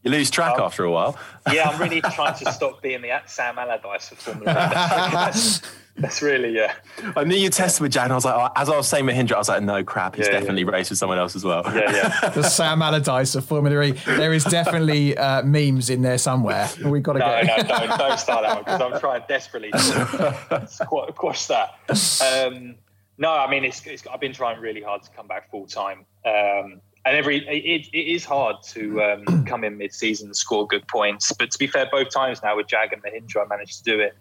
[0.04, 1.18] you lose track um, after a while.
[1.52, 5.62] yeah, I'm really trying to stop being the Sam Allardyce of Formula That's,
[5.96, 6.74] that's, really yeah.
[7.16, 9.06] I knew you tested with Jag, and I was like, oh, as I was saying
[9.06, 10.72] Mahindra, I was like, no crap, he's yeah, definitely yeah.
[10.72, 11.64] raced with someone else as well.
[11.74, 12.30] Yeah, yeah.
[12.36, 13.92] the Sam Allardyce of Formula E.
[14.06, 16.70] There is definitely uh, memes in there somewhere.
[16.84, 17.68] We've got to no, get.
[17.70, 21.76] No, no, don't start that one because I'm trying desperately to squash that.
[22.22, 22.76] Um,
[23.18, 26.06] no, I mean, it's, it's, I've been trying really hard to come back full time.
[26.26, 30.88] Um, and every it, it is hard to um, come in mid-season and score good
[30.88, 31.32] points.
[31.34, 34.00] But to be fair, both times now with Jag and Mahindra, I managed to do
[34.00, 34.16] it.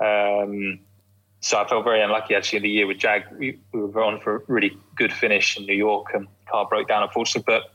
[0.00, 0.80] Um,
[1.40, 3.24] so I felt very unlucky actually in the year with Jag.
[3.38, 6.88] We, we, were on for a really good finish in New York, and car broke
[6.88, 7.44] down unfortunately.
[7.46, 7.72] But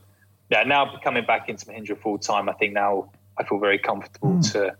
[0.50, 4.34] yeah, now coming back into Mahindra full time, I think now I feel very comfortable
[4.34, 4.52] mm.
[4.52, 4.76] to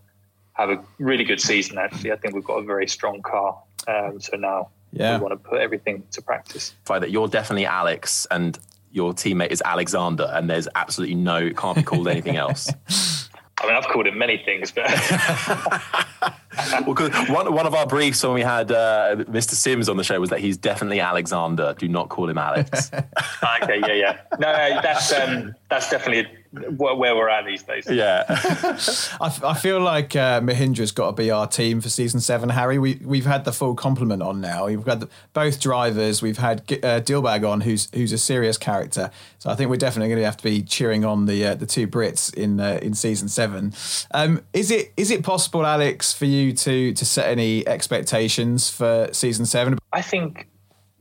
[0.53, 1.79] have a really good season.
[1.79, 3.61] Actually, I think we've got a very strong car.
[3.89, 5.17] Um, so now yeah.
[5.17, 6.75] we want to put everything to practice.
[6.85, 8.59] Find that you're definitely Alex and
[8.93, 12.71] your teammate is Alexander, and there's absolutely no it can't be called anything else.
[13.61, 14.85] I mean, I've called him many things, but
[16.87, 19.51] well, one one of our briefs when we had uh, Mr.
[19.51, 21.75] Sims on the show was that he's definitely Alexander.
[21.79, 22.91] Do not call him Alex.
[23.63, 24.19] okay, yeah, yeah.
[24.39, 26.31] No, no that's um, that's definitely
[26.77, 27.87] where we're at these days.
[27.89, 32.49] Yeah, I, I, feel like uh, Mahindra's got to be our team for season seven.
[32.49, 34.67] Harry, we we've had the full complement on now.
[34.67, 36.23] We've got the, both drivers.
[36.23, 39.11] We've had uh, Dilbagh on, who's who's a serious character.
[39.39, 41.67] So I think we're definitely going to have to be cheering on the uh, the
[41.67, 43.73] two Brits in uh, in season seven.
[44.13, 49.09] Um, is it is it possible, Alex, for you to to set any expectations for
[49.13, 49.79] season seven?
[49.93, 50.49] I think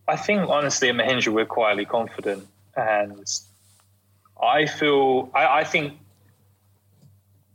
[0.07, 3.25] I think honestly, at Mahindra, we're quietly confident and
[4.41, 5.93] I feel I, I think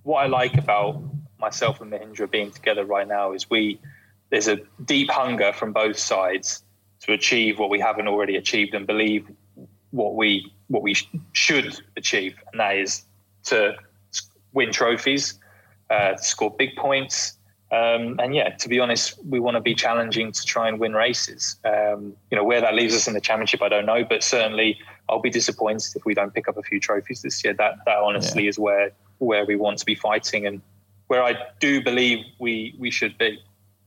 [0.02, 1.02] what I like about
[1.38, 3.80] myself and Mahindra being together right now is we
[4.30, 6.62] there's a deep hunger from both sides
[7.00, 9.30] to achieve what we haven't already achieved and believe
[9.90, 13.04] what we what we sh- should achieve, and that is
[13.44, 13.74] to
[14.52, 15.38] win trophies,
[15.90, 17.37] uh, to score big points,
[17.70, 20.94] um, and yeah, to be honest, we want to be challenging to try and win
[20.94, 21.56] races.
[21.64, 24.78] Um, you know, where that leaves us in the championship, I don't know, but certainly
[25.08, 27.52] I'll be disappointed if we don't pick up a few trophies this year.
[27.52, 28.48] That that honestly yeah.
[28.50, 30.62] is where where we want to be fighting and
[31.08, 33.38] where I do believe we we should be.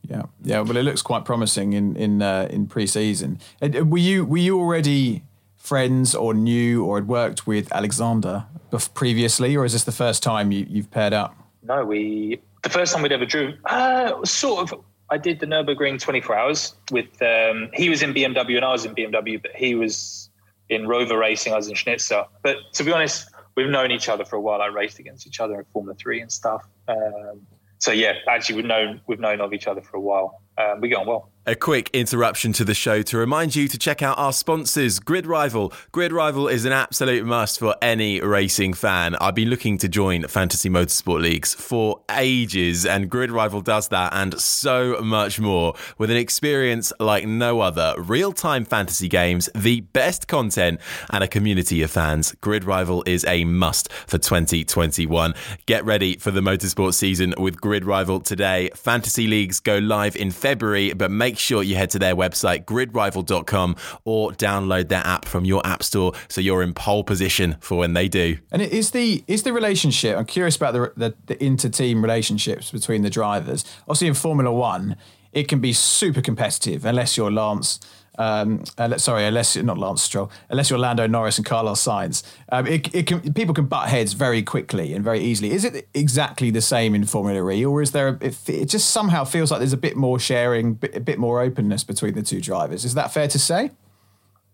[0.08, 0.62] Yeah, yeah.
[0.62, 3.40] Well, it looks quite promising in in uh, in pre-season.
[3.62, 5.24] Uh, were you were you already
[5.58, 8.46] friends or knew or had worked with Alexander
[8.94, 11.36] previously, or is this the first time you, you've paired up?
[11.64, 14.80] No, we the first time we'd ever driven, uh, sort of.
[15.10, 17.22] I did the Nurburgring 24 hours with.
[17.22, 20.30] Um, he was in BMW and I was in BMW, but he was
[20.70, 21.54] in Rowe Racing.
[21.54, 22.24] I was in Schnitzer.
[22.44, 24.62] But to be honest, we've known each other for a while.
[24.62, 26.66] I raced against each other in Formula Three and stuff.
[26.88, 27.46] Um,
[27.80, 30.42] so yeah, actually, we've known we've known of each other for a while.
[30.58, 31.30] Um, we get on well.
[31.48, 35.26] A quick interruption to the show to remind you to check out our sponsors, Grid
[35.26, 35.74] Rival.
[35.92, 39.16] Grid Rival is an absolute must for any racing fan.
[39.16, 44.14] I've been looking to join fantasy motorsport leagues for ages, and Grid Rival does that
[44.14, 47.96] and so much more with an experience like no other.
[47.98, 52.36] Real time fantasy games, the best content, and a community of fans.
[52.42, 55.34] Grid Rival is a must for 2021.
[55.66, 58.70] Get ready for the motorsport season with Grid Rival today.
[58.76, 63.76] Fantasy leagues go live in February, but make sure you head to their website, gridrival.com,
[64.06, 67.94] or download their app from your app store so you're in pole position for when
[67.94, 68.38] they do.
[68.52, 70.18] And is the is the relationship?
[70.18, 73.66] I'm curious about the the, the inter team relationships between the drivers.
[73.82, 74.96] Obviously, in Formula One,
[75.32, 77.80] it can be super competitive unless you're Lance
[78.18, 82.68] um, uh, sorry, unless not Lance Stroll, unless you're Lando Norris and Carlos Sainz, um,
[82.68, 85.52] it, it can, people can butt heads very quickly and very easily.
[85.52, 88.10] Is it exactly the same in Formula E, or is there?
[88.10, 91.42] A, it, it just somehow feels like there's a bit more sharing, a bit more
[91.42, 92.86] openness between the two drivers.
[92.86, 93.72] Is that fair to say?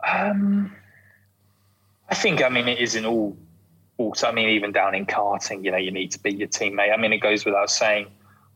[0.07, 0.75] Um,
[2.09, 3.35] I think, I mean, it is in all,
[3.97, 6.93] also, I mean, even down in karting, you know, you need to be your teammate.
[6.93, 8.07] I mean, it goes without saying.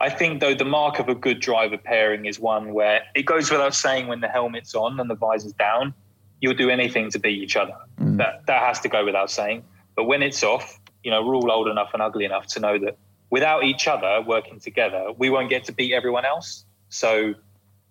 [0.01, 3.51] I think, though, the mark of a good driver pairing is one where it goes
[3.51, 5.93] without saying when the helmet's on and the visor's down,
[6.39, 7.75] you'll do anything to beat each other.
[7.99, 8.17] Mm.
[8.17, 9.63] That that has to go without saying.
[9.95, 12.79] But when it's off, you know, we're all old enough and ugly enough to know
[12.79, 12.97] that
[13.29, 16.65] without each other working together, we won't get to beat everyone else.
[16.89, 17.35] So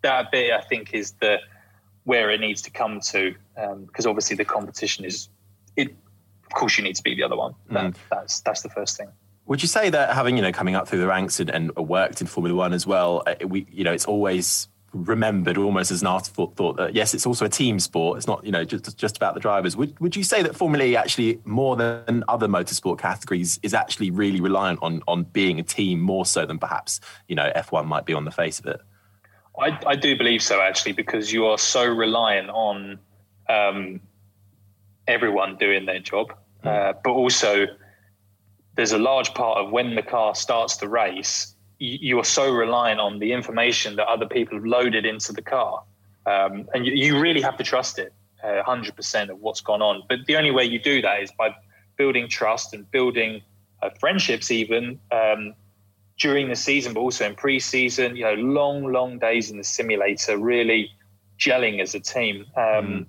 [0.03, 1.39] that bit, I think, is the
[2.05, 5.29] where it needs to come to, because um, obviously the competition is
[5.77, 5.95] it.
[6.47, 7.55] Of course, you need to beat the other one.
[7.71, 7.97] That, mm.
[8.11, 9.09] That's that's the first thing.
[9.51, 12.21] Would you say that having you know coming up through the ranks and, and worked
[12.21, 16.07] in Formula One as well, uh, we you know it's always remembered almost as an
[16.07, 18.19] afterthought thought that yes, it's also a team sport.
[18.19, 19.77] It's not you know just just about the drivers.
[19.77, 24.13] Would would you say that Formula E actually more than other motorsport categories is actually
[24.13, 28.07] really reliant on on being a team more so than perhaps you know F1 might
[28.07, 28.81] be on the face of it?
[29.59, 33.01] I, I do believe so actually because you are so reliant on
[33.49, 34.01] um,
[35.09, 36.35] everyone doing their job,
[36.65, 36.69] mm.
[36.69, 37.67] uh, but also
[38.77, 43.01] there's a large part of when the car starts to race you are so reliant
[43.01, 45.83] on the information that other people have loaded into the car.
[46.27, 48.13] Um, and you, you, really have to trust it
[48.45, 50.03] uh, 100% of what's gone on.
[50.07, 51.57] But the only way you do that is by
[51.97, 53.41] building trust and building
[53.83, 55.55] uh, friendships, even um,
[56.19, 58.15] during the season, but also in pre-season.
[58.15, 60.91] You know, long, long days in the simulator, really
[61.39, 63.07] gelling as a team, um, mm.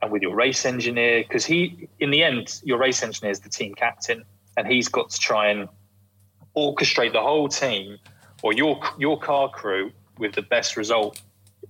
[0.00, 3.48] and with your race engineer, because he, in the end, your race engineer is the
[3.48, 4.24] team captain,
[4.56, 5.68] and he's got to try and
[6.56, 7.98] orchestrate the whole team
[8.42, 11.20] or your your car crew with the best result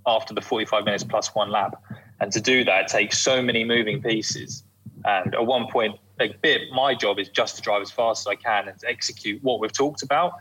[0.06, 1.80] after the 45 minutes plus one lap.
[2.20, 4.64] And to do that, it takes so many moving pieces.
[5.04, 8.26] And at one point, a bit my job is just to drive as fast as
[8.26, 10.34] I can and to execute what we've talked about.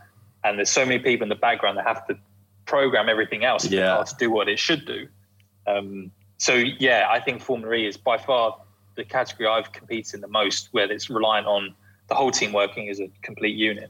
[0.43, 2.17] And there's so many people in the background that have to
[2.65, 4.03] program everything else yeah.
[4.03, 5.07] to do what it should do.
[5.67, 8.57] Um, so yeah, I think Formula E is by far
[8.95, 11.75] the category I've competed in the most, where it's reliant on
[12.11, 13.89] the whole team working as a complete unit.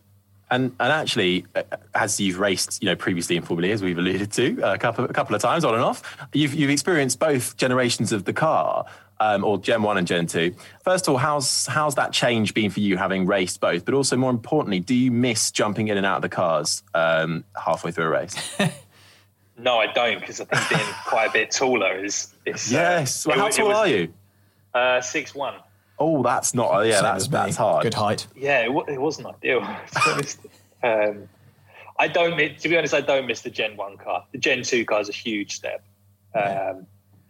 [0.52, 1.64] And and actually, uh,
[1.96, 5.06] as you've raced, you know, previously in Formula E, as we've alluded to a couple
[5.06, 6.04] a couple of times on and off,
[6.34, 8.86] you've you've experienced both generations of the car,
[9.20, 10.54] um, or Gen One and Gen Two.
[10.84, 13.86] First of all, how's how's that change been for you, having raced both?
[13.86, 17.44] But also, more importantly, do you miss jumping in and out of the cars um,
[17.56, 18.36] halfway through a race?
[19.58, 22.28] no, I don't, because I think being quite a bit taller is.
[22.46, 23.26] is uh, yes.
[23.26, 24.14] Uh, well, how tall was, are you?
[24.76, 25.56] Uh, six one.
[26.02, 26.88] Oh, that's not.
[26.88, 27.84] Yeah, that's that's hard.
[27.84, 28.26] Good height.
[28.36, 29.62] Yeah, it, it wasn't ideal.
[30.84, 31.30] um,
[32.00, 32.36] I don't.
[32.58, 34.26] To be honest, I don't miss the Gen One car.
[34.32, 35.84] The Gen Two car is a huge step.
[36.34, 36.88] Um,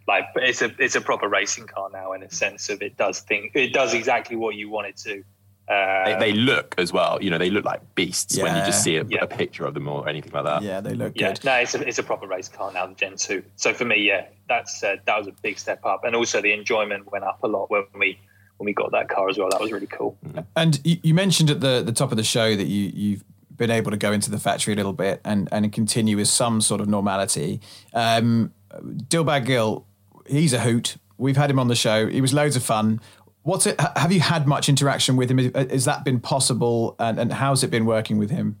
[0.08, 2.96] like, but it's a it's a proper racing car now in a sense of it
[2.96, 3.50] does thing.
[3.52, 5.22] It does exactly what you want it to.
[5.68, 7.22] Um, they, they, look as well.
[7.22, 8.44] You know, they look like beasts yeah.
[8.44, 9.20] when you just see a, yeah.
[9.22, 10.62] a, picture of them or anything like that.
[10.62, 11.28] Yeah, they look yeah.
[11.28, 11.44] good.
[11.44, 13.44] No, it's a, it's a proper race car now, the Gen Two.
[13.56, 16.52] So for me, yeah, that's uh, that was a big step up, and also the
[16.52, 18.18] enjoyment went up a lot when we
[18.62, 19.48] when we got that car as well.
[19.50, 20.16] That was really cool.
[20.54, 23.24] And you mentioned at the the top of the show that you you've
[23.56, 26.60] been able to go into the factory a little bit and and continue with some
[26.60, 27.60] sort of normality.
[27.92, 29.84] Um, Dilbagh Gill,
[30.26, 30.96] he's a hoot.
[31.18, 32.06] We've had him on the show.
[32.06, 33.00] He was loads of fun.
[33.42, 33.80] What's it?
[33.96, 35.52] Have you had much interaction with him?
[35.54, 36.94] Has that been possible?
[37.00, 38.56] And, and how's it been working with him?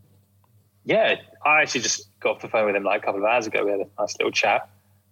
[0.84, 3.46] Yeah, I actually just got off the phone with him like a couple of hours
[3.46, 3.64] ago.
[3.64, 4.68] We had a nice little chat.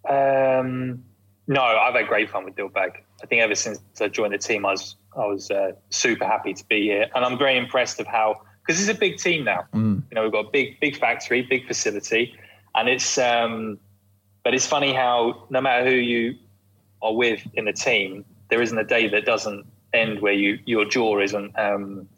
[0.08, 1.04] Um,
[1.46, 2.96] no, I've had great fun with Dilbagh.
[3.22, 6.54] I think ever since I joined the team, I was I was uh, super happy
[6.54, 9.66] to be here, and I'm very impressed of how because it's a big team now.
[9.74, 10.02] Mm.
[10.10, 12.34] You know, we've got a big big factory, big facility,
[12.74, 13.78] and it's um,
[14.44, 16.36] but it's funny how no matter who you
[17.02, 20.84] are with in the team, there isn't a day that doesn't end where you your
[20.84, 22.08] jaw isn't um,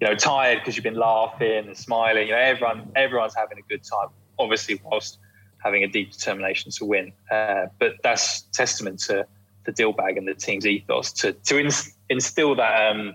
[0.00, 2.28] you know tired because you've been laughing and smiling.
[2.28, 4.08] You know, everyone everyone's having a good time.
[4.38, 5.18] Obviously, whilst
[5.62, 9.26] having a deep determination to win, uh, but that's testament to
[9.64, 11.70] the Dilbagh and the team's ethos to to
[12.08, 13.14] instill that um,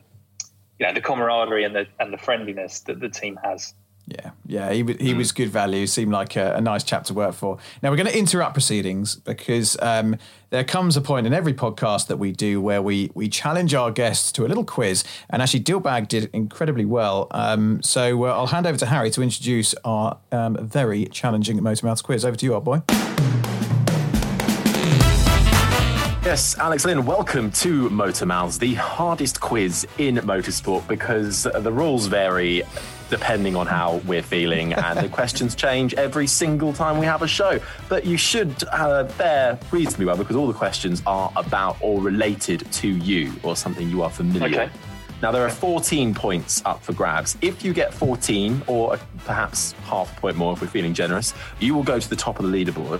[0.79, 3.73] you know the camaraderie and the and the friendliness that the team has.
[4.07, 5.17] Yeah, yeah, he he mm.
[5.17, 5.87] was good value.
[5.87, 7.57] Seemed like a, a, nice chap to work for.
[7.81, 10.17] Now we're going to interrupt proceedings because um,
[10.51, 13.89] there comes a point in every podcast that we do where we we challenge our
[13.89, 17.27] guests to a little quiz, and actually Dilbagh did incredibly well.
[17.31, 21.87] Um, so uh, I'll hand over to Harry to introduce our um, very challenging Motor
[21.87, 22.23] Mouths quiz.
[22.23, 22.83] Over to you, old boy.
[26.25, 32.07] Yes, Alex Lynn, welcome to Motor Mouths, the hardest quiz in motorsport because the rules
[32.07, 32.63] vary
[33.11, 37.27] depending on how we're feeling and the questions change every single time we have a
[37.27, 37.59] show.
[37.89, 42.71] But you should uh, bear reasonably well because all the questions are about or related
[42.71, 44.65] to you or something you are familiar okay.
[44.65, 45.21] with.
[45.21, 47.37] Now, there are 14 points up for grabs.
[47.41, 51.75] If you get 14, or perhaps half a point more if we're feeling generous, you
[51.75, 52.99] will go to the top of the leaderboard.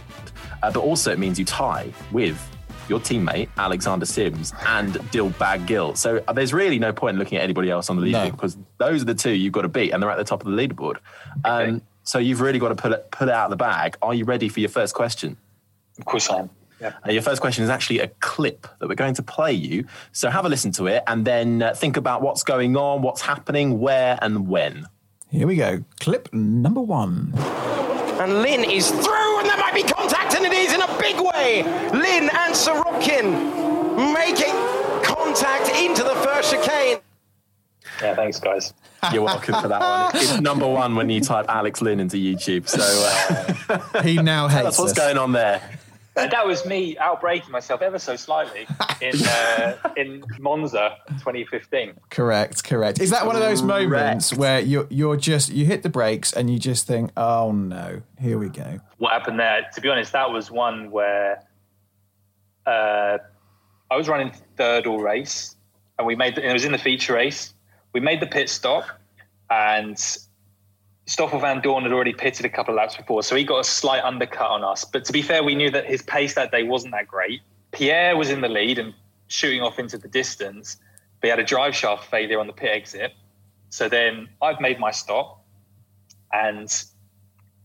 [0.62, 2.40] Uh, but also, it means you tie with
[2.88, 5.96] your teammate Alexander Sims and Dilbagh Gill.
[5.96, 8.32] So uh, there's really no point in looking at anybody else on the leaderboard No.
[8.32, 10.52] because those are the two you've got to beat, and they're at the top of
[10.52, 10.98] the leaderboard.
[11.44, 13.98] Um, so you've really got to pull it pull it out of the bag.
[14.02, 15.38] Are you ready for your first question?
[15.98, 16.50] Of course I am.
[16.82, 16.92] Yeah.
[17.08, 19.86] Uh, your first question is actually a clip that we're going to play you.
[20.12, 23.22] So have a listen to it and then uh, think about what's going on, what's
[23.22, 24.86] happening, where, and when.
[25.32, 25.84] Here we go.
[26.02, 27.32] Clip number one.
[28.20, 29.02] And Lynn is through,
[29.46, 31.62] and there might be contact, and it is in a big way.
[31.92, 34.54] Lynn and Sirotkin making
[35.04, 37.00] contact into the first chicane.
[38.02, 38.74] Yeah, thanks, guys.
[39.14, 39.80] You're welcome for that
[40.14, 40.22] one.
[40.22, 42.68] It's number one when you type Alex Lynn into YouTube.
[42.68, 42.82] So
[43.70, 44.98] uh, He now tell hates us what's us.
[44.98, 45.62] going on there.
[46.18, 48.66] And that was me outbreaking myself ever so slightly
[49.02, 51.94] in uh, in Monza 2015.
[52.10, 53.02] Correct, correct.
[53.02, 54.40] Is that one of those moments Correct.
[54.40, 58.38] where you're you're just you hit the brakes and you just think, oh no, here
[58.38, 58.80] we go.
[58.98, 59.68] What happened there?
[59.74, 61.44] To be honest, that was one where
[62.66, 63.18] uh,
[63.92, 65.56] I was running third all race,
[65.98, 66.36] and we made.
[66.36, 67.54] The, it was in the feature race.
[67.94, 68.86] We made the pit stop,
[69.50, 69.98] and
[71.08, 74.04] Stoffel Vandoorne had already pitted a couple of laps before, so he got a slight
[74.04, 74.84] undercut on us.
[74.84, 77.42] But to be fair, we knew that his pace that day wasn't that great.
[77.72, 78.94] Pierre was in the lead and
[79.28, 80.78] shooting off into the distance,
[81.22, 83.14] but he had a drive shaft failure on the pit exit.
[83.70, 85.44] So then I've made my stop
[86.34, 86.72] and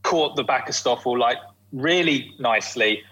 [0.02, 1.38] caught the back of Stoffel like
[1.72, 3.02] really nicely.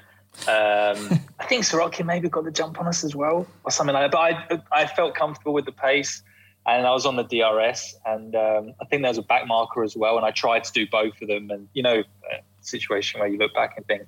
[0.43, 4.11] Um, I think Sirotkin maybe got the jump on us as well or something like
[4.11, 4.43] that.
[4.49, 6.23] But I, I felt comfortable with the pace
[6.69, 9.83] and I was on the DRS and um, I think there was a back marker
[9.83, 10.17] as well.
[10.19, 11.51] And I tried to do both of them.
[11.51, 14.03] And, you know, a situation where you look back and think,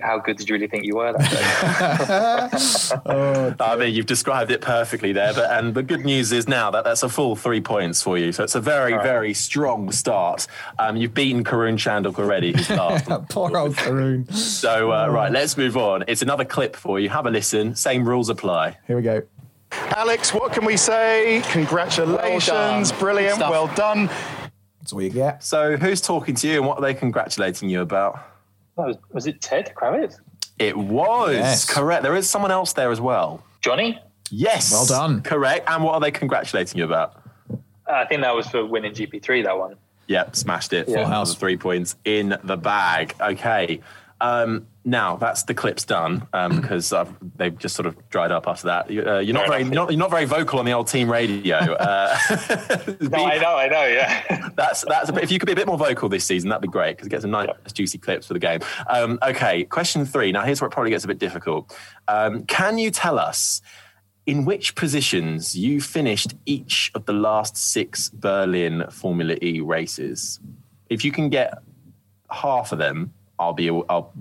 [0.00, 2.54] how good did you really think you were that
[3.04, 3.56] day?
[3.64, 5.34] I mean, you've described it perfectly there.
[5.34, 8.30] But and the good news is now that that's a full three points for you.
[8.30, 10.46] So it's a very, very strong start.
[10.78, 13.06] Um, you've beaten Karun Chandhok already, who's last.
[13.28, 14.32] Poor old Karun.
[14.32, 16.04] so uh, right, let's move on.
[16.06, 17.08] It's another clip for you.
[17.08, 17.74] Have a listen.
[17.74, 18.78] Same rules apply.
[18.86, 19.22] Here we go.
[19.96, 21.42] Alex, what can we say?
[21.50, 23.50] Congratulations, brilliant, Stuff.
[23.50, 24.08] well done.
[24.80, 25.44] That's all you get.
[25.44, 28.18] So who's talking to you and what are they congratulating you about?
[28.76, 30.18] Was, was it Ted Kravitz?
[30.58, 31.64] It was Yes.
[31.70, 32.02] correct.
[32.02, 33.44] There is someone else there as well.
[33.60, 33.98] Johnny?
[34.30, 34.72] Yes.
[34.72, 35.22] Well done.
[35.22, 35.68] Correct.
[35.68, 37.20] And what are they congratulating you about?
[37.86, 39.76] I think that was for winning GP3, that one.
[40.06, 40.86] Yep, smashed it.
[40.86, 41.34] Full Another house.
[41.34, 43.14] Three points in the bag.
[43.20, 43.80] Okay.
[44.20, 48.48] Um, now that's the clips done um, because I've, they've just sort of dried up
[48.48, 48.86] after that.
[48.86, 51.56] Uh, you're not Fair very not, you're not very vocal on the old team radio.
[51.56, 52.16] Uh,
[53.00, 54.48] No, I know, I know, yeah.
[54.56, 56.62] that's that's a bit, if you could be a bit more vocal this season, that'd
[56.62, 58.60] be great because it gets some nice juicy clips for the game.
[58.88, 60.32] Um, okay, question three.
[60.32, 61.76] Now here's where it probably gets a bit difficult.
[62.08, 63.62] Um, can you tell us
[64.26, 70.40] in which positions you finished each of the last six Berlin Formula E races?
[70.90, 71.58] If you can get
[72.30, 74.12] half of them, I'll be I'll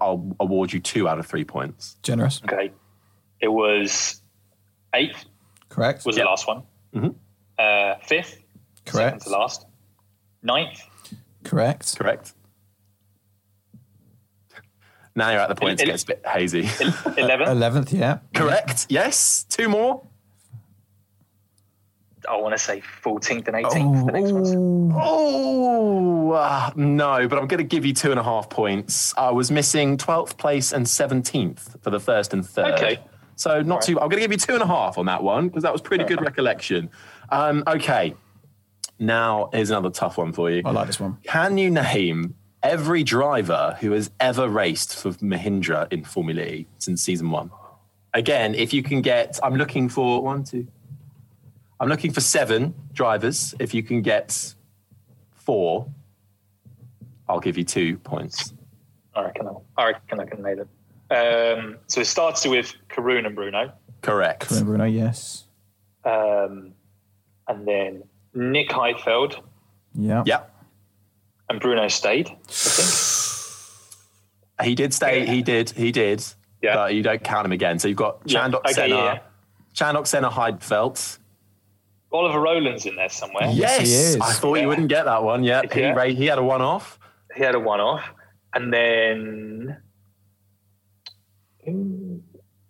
[0.00, 1.96] I'll award you two out of three points.
[2.02, 2.40] Generous.
[2.44, 2.72] okay.
[3.40, 4.20] It was
[4.94, 5.24] eighth,
[5.68, 6.04] Correct.
[6.04, 6.24] was Yep.
[6.24, 6.62] the last one.
[6.94, 7.14] Mhm.
[7.58, 8.44] Uh, fifth, second
[8.86, 9.22] Correct.
[9.22, 9.66] to last.
[10.42, 10.80] Ninth,
[11.44, 11.96] Correct.
[11.98, 12.32] Correct.
[15.14, 16.68] Now you're at the point it El- gets a bit hazy.
[17.16, 17.48] eleventh.
[17.50, 18.18] Eleventh, yeah.
[18.34, 18.86] Correct.
[18.88, 19.44] Yes.
[19.48, 20.06] Two more.
[22.28, 24.06] I want to say 14th and 18th.
[24.06, 24.52] the next ones.
[24.94, 29.14] Oh uh, no, but I'm going to give you two and a half points.
[29.16, 32.74] I was missing 12th place and 17th for the first and third.
[32.74, 33.00] Okay.
[33.36, 34.00] So not too.
[34.00, 35.80] I'm going to give you two and a half on that one because that was
[35.80, 36.90] pretty good recollection.
[37.30, 38.14] Um, okay.
[38.98, 40.62] Now here's another tough one for you.
[40.64, 41.18] I like this one.
[41.24, 47.02] Can you name every driver who has ever raced for Mahindra in Formula E since
[47.02, 47.50] season one?
[48.12, 50.66] Again, if you can get, I'm looking for one, two.
[51.80, 53.54] I'm looking for seven drivers.
[53.58, 54.54] If you can get
[55.34, 55.88] four,
[57.28, 58.52] I'll give you two points.
[59.14, 60.68] I reckon, I'll- I reckon I can name them.
[61.10, 63.72] Um, so it starts with Karun and Bruno.
[64.02, 64.48] Correct.
[64.48, 65.44] Bruno, Bruno, yes.
[66.04, 66.72] Um,
[67.46, 69.40] and then Nick Heidfeld
[69.94, 70.22] Yeah.
[70.26, 70.54] Yep.
[71.48, 73.04] and Bruno stayed, I think.
[74.68, 75.24] He did stay.
[75.24, 75.70] He did.
[75.70, 76.24] He did.
[76.62, 76.74] Yeah.
[76.74, 77.78] But you don't count him again.
[77.78, 79.18] So you've got Yeah, Chandhok okay, Senna, yeah.
[79.74, 81.18] Chandhok Senna Heidfeld.
[82.10, 83.50] Oliver Rowland's in there somewhere.
[83.52, 84.20] Yes, he is.
[84.20, 85.44] I thought you wouldn't get that one.
[85.44, 85.62] Yeah.
[85.70, 86.04] He, Yeah.
[86.06, 86.98] he had a one off.
[87.36, 88.02] He had a one off.
[88.54, 89.76] And then.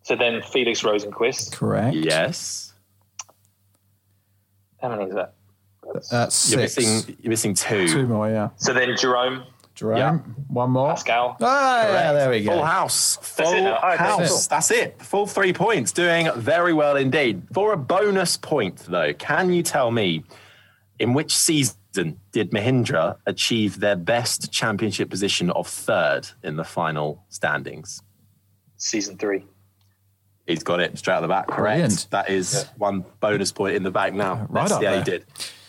[0.02, 1.52] So then Felix Rosenqvist.
[1.52, 1.94] Correct.
[1.94, 2.72] Yes.
[4.82, 5.34] How many is that?
[6.10, 7.16] That's You're missing.
[7.20, 7.88] You're missing two.
[7.88, 8.50] Two more, yeah.
[8.56, 9.44] So then Jerome,
[9.78, 9.96] Jerome.
[9.96, 10.18] Yeah.
[10.48, 10.88] One more.
[10.88, 11.36] Pascal.
[11.40, 12.50] Ah, yeah, there we go.
[12.54, 13.16] Full house.
[13.22, 13.64] Full it.
[13.64, 14.18] All right, house.
[14.18, 14.50] that's it.
[14.50, 15.02] That's it.
[15.02, 15.92] Full three points.
[15.92, 17.42] Doing very well indeed.
[17.52, 20.24] For a bonus point, though, can you tell me
[20.98, 21.76] in which season
[22.32, 28.02] did Mahindra achieve their best championship position of third in the final standings?
[28.78, 29.44] Season three.
[30.48, 31.46] He's got it straight out of the back.
[31.46, 31.78] Correct.
[31.78, 32.08] Brilliant.
[32.10, 34.44] That is one bonus point in the bag now.
[34.48, 34.98] Right Let's up see how there.
[34.98, 35.26] you did.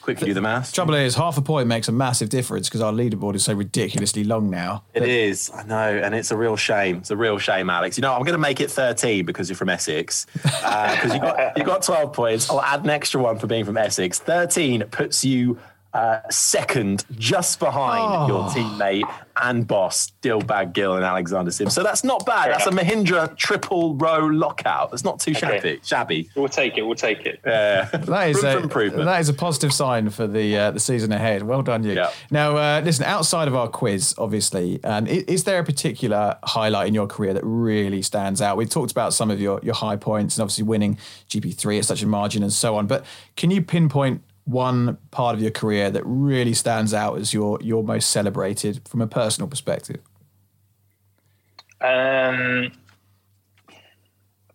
[0.10, 0.72] Quickly do the maths.
[0.72, 4.24] Trouble is, half a point makes a massive difference because our leaderboard is so ridiculously
[4.24, 4.84] long now.
[4.96, 6.98] It is, I know, and it's a real shame.
[6.98, 7.96] It's a real shame, Alex.
[7.96, 10.26] You know, I'm going to make it 13 because you're from Essex.
[10.64, 12.50] Uh, because you got you got 12 points.
[12.50, 14.18] I'll add an extra one for being from Essex.
[14.18, 15.60] 13 puts you
[15.94, 19.12] uh, second, just behind your teammate
[19.42, 21.74] and boss, Dilbagh Gill and Alexander Sims.
[21.74, 22.52] So that's not bad.
[22.52, 24.92] That's a Mahindra triple row lockout.
[24.92, 25.80] That's not too shabby.
[25.84, 26.30] Shabby.
[26.36, 26.84] We'll take it.
[26.84, 27.40] We'll take it.
[27.46, 27.90] Yeah.
[28.10, 29.06] That is Room a, for improvement.
[29.06, 31.44] that is a positive sign for the uh, the season ahead.
[31.44, 31.94] Well done, you.
[31.94, 32.12] Yeah.
[32.32, 33.06] Now, uh, listen.
[33.06, 37.34] Outside of our quiz, obviously, um, is, is there a particular highlight in your career
[37.34, 38.58] that really stands out?
[38.58, 40.98] We've talked about some of your your high points and obviously winning
[41.30, 42.88] GP3 at such a margin and so on.
[42.88, 47.60] But can you pinpoint one part of your career that really stands out as your
[47.62, 50.02] your most celebrated from a personal perspective?
[51.82, 52.72] Um,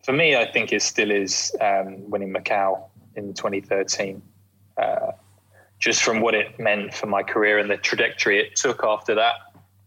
[0.05, 4.21] for me, I think it still is um, winning Macau in 2013.
[4.77, 5.13] Uh,
[5.79, 9.35] just from what it meant for my career and the trajectory it took after that,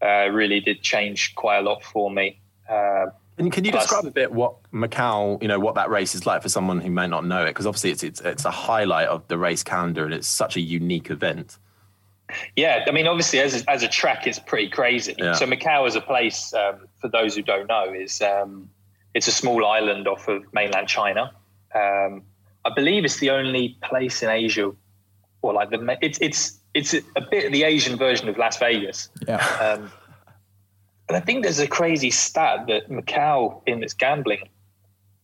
[0.02, 2.40] uh, really did change quite a lot for me.
[2.68, 3.06] Uh,
[3.38, 6.42] And can you describe a bit what Macau, you know, what that race is like
[6.42, 7.50] for someone who may not know it?
[7.50, 10.60] Because obviously it's, it's it's a highlight of the race calendar and it's such a
[10.60, 11.58] unique event.
[12.56, 15.14] Yeah, I mean, obviously, as a, as a track, it's pretty crazy.
[15.16, 15.32] Yeah.
[15.32, 18.68] So Macau, as a place, um, for those who don't know, is um,
[19.14, 21.32] it's a small island off of mainland China.
[21.74, 22.22] Um,
[22.64, 24.72] I believe it's the only place in Asia,
[25.42, 29.08] or like the it's it's it's a bit the Asian version of Las Vegas.
[29.26, 29.88] Yeah.
[31.08, 34.48] And I think there's a crazy stat that Macau in its gambling.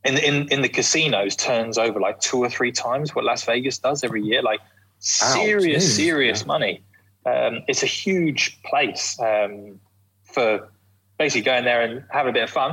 [0.04, 3.78] In, in in the casinos turns over like two or three times what Las Vegas
[3.78, 4.60] does every year, like
[4.98, 6.82] serious, serious money.
[7.26, 9.80] Um, it's a huge place um,
[10.24, 10.68] for
[11.18, 12.72] basically going there and having a bit of fun.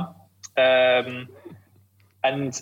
[0.58, 1.28] Um,
[2.22, 2.60] and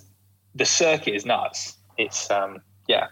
[0.55, 1.77] the circuit is nuts.
[1.99, 3.09] It's um, yeah.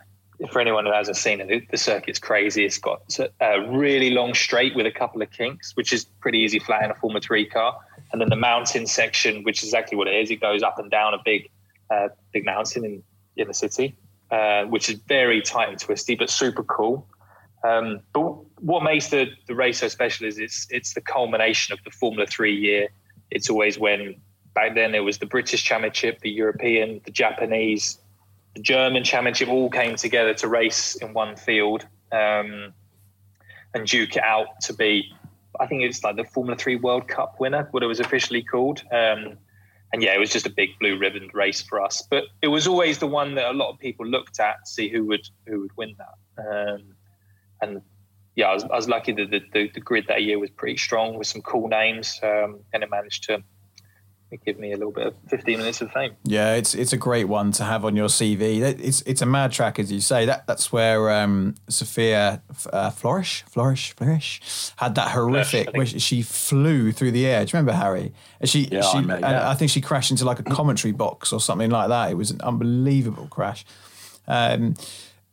[0.53, 2.65] For anyone who hasn't seen it, the- circuit's crazy.
[2.65, 6.61] It's got a really long straight with a couple of kinks, which is pretty easy
[6.61, 7.77] flat in a Formula Three car,
[8.13, 10.31] and then the mountain section, which is exactly what it is.
[10.31, 11.51] It goes up and down a big,
[11.91, 13.03] uh, big mountain in
[13.37, 13.97] in the city,
[14.31, 17.07] uh, which is very tight and twisty, but super cool.
[17.65, 18.21] Um, but
[18.61, 22.27] what makes the, the race so special is it's it's the culmination of the Formula
[22.27, 22.89] Three year.
[23.31, 24.21] It's always when
[24.55, 27.99] back then it was the British Championship, the European, the Japanese,
[28.59, 32.75] the German Championship all came together to race in one field um,
[33.73, 35.13] and duke it out to be.
[35.61, 38.83] I think it's like the Formula Three World Cup winner, what it was officially called.
[38.91, 39.39] Um,
[39.93, 42.03] and yeah, it was just a big blue ribbon race for us.
[42.11, 44.89] But it was always the one that a lot of people looked at to see
[44.89, 46.45] who would who would win that.
[46.45, 46.83] Um,
[47.63, 47.81] and
[48.35, 50.77] yeah, I was, I was lucky that the, the, the grid that year was pretty
[50.77, 53.43] strong with some cool names, um, and it managed to
[54.45, 56.15] give me a little bit of 15 minutes of fame.
[56.25, 58.61] Yeah, it's it's a great one to have on your CV.
[58.61, 60.27] It's it's a mad track, as you say.
[60.27, 65.69] That that's where um, Sophia uh, Flörsch, Flörsch, Flörsch had that horrific.
[65.69, 67.45] I where she- she flew through the air.
[67.45, 68.13] Do you remember Harry?
[68.41, 69.49] And she, Yeah, she I remember, yeah.
[69.51, 72.11] I think she crashed into like a commentary box or something like that.
[72.11, 73.65] It was an unbelievable crash.
[74.27, 74.75] Um,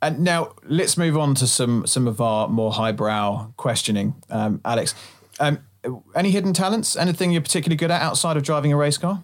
[0.01, 4.93] and now let's move on to some some of our more highbrow questioning, um, Alex.
[5.39, 5.59] Um,
[6.15, 6.95] any hidden talents?
[6.95, 9.23] Anything you're particularly good at outside of driving a race car?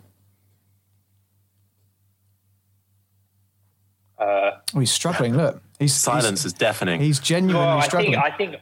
[4.18, 5.36] Uh, Oh, he's struggling.
[5.36, 7.02] Look, he's Silence is deafening.
[7.02, 8.14] He's, he's genuinely well, I struggling.
[8.14, 8.56] think I think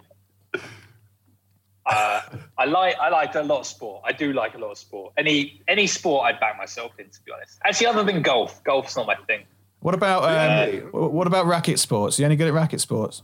[1.86, 2.22] uh,
[2.58, 4.02] I like I like a lot of sport.
[4.06, 5.14] I do like a lot of sport.
[5.18, 7.60] Any any sport I'd back myself in, to be honest.
[7.66, 9.44] Actually, other than golf, golf's not my thing.
[9.82, 12.18] what about um, what about racket sports?
[12.18, 13.22] Are you any good at racket sports?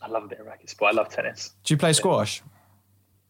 [0.00, 0.92] I love a bit of racket sport.
[0.92, 1.52] I love tennis.
[1.64, 2.42] Do you play squash?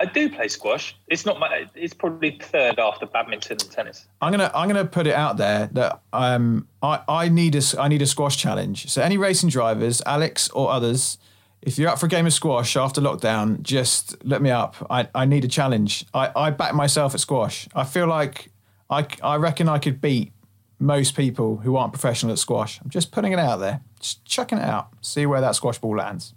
[0.00, 0.96] I do play squash.
[1.08, 1.66] It's not my.
[1.74, 4.06] It's probably third after badminton and tennis.
[4.20, 7.88] I'm gonna I'm gonna put it out there that um I, I need a I
[7.88, 8.90] need a squash challenge.
[8.90, 11.18] So any racing drivers, Alex or others,
[11.62, 14.74] if you're up for a game of squash after lockdown, just let me up.
[14.90, 16.04] I, I need a challenge.
[16.12, 17.68] I, I back myself at squash.
[17.74, 18.50] I feel like
[18.90, 20.32] I I reckon I could beat
[20.80, 22.80] most people who aren't professional at squash.
[22.82, 23.80] I'm just putting it out there.
[24.00, 24.88] Just chucking it out.
[25.02, 26.34] See where that squash ball lands.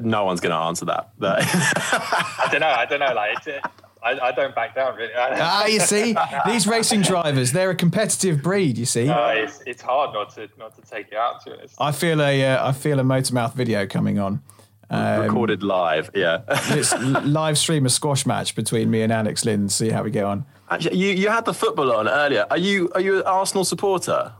[0.00, 1.10] No one's going to answer that.
[1.18, 2.68] But I don't know.
[2.68, 3.14] I don't know.
[3.14, 3.60] Like, it's, uh,
[4.02, 5.12] I, I don't back down really.
[5.16, 6.16] Ah, you see,
[6.46, 8.78] these racing drivers, they're a competitive breed.
[8.78, 9.08] You see.
[9.08, 11.42] Uh, it's, it's hard not to not to take it out.
[11.44, 11.74] To be honest.
[11.78, 14.42] I feel a uh, I feel a motormouth video coming on.
[14.90, 16.40] recorded live, yeah.
[16.48, 19.68] Let's live stream a squash match between me and Alex Lynn.
[19.68, 20.46] See how we get on.
[20.70, 22.46] Actually, you, you had the football on earlier.
[22.50, 24.32] Are you are you an Arsenal supporter?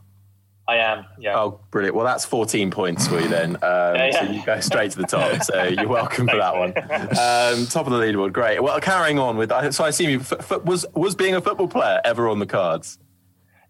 [0.70, 1.04] I am.
[1.18, 1.36] Yeah.
[1.38, 1.96] Oh, brilliant.
[1.96, 3.56] Well, that's 14 points for you then.
[3.56, 4.10] Um, yeah.
[4.26, 5.42] So you go straight to the top.
[5.42, 6.68] So you're welcome for that one.
[6.78, 8.32] Um, top of the leaderboard.
[8.32, 8.62] Great.
[8.62, 11.68] Well, carrying on with, so I assume you f- f- was was being a football
[11.68, 12.98] player ever on the cards?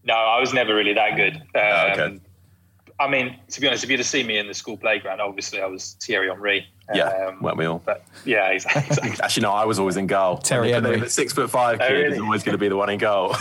[0.04, 1.36] No, I was never really that good.
[1.36, 2.20] Um, Oh, okay.
[2.98, 5.62] I mean, to be honest, if you'd have seen me in the school playground, obviously
[5.62, 6.66] I was Thierry Henry.
[6.94, 7.80] Yeah, Um, weren't we all?
[7.82, 9.10] But yeah, exactly.
[9.22, 10.36] Actually, no, I was always in goal.
[10.36, 11.06] Terry When they put Henry.
[11.06, 12.16] the Six foot five kid really?
[12.16, 13.34] is always going to be the one in goal.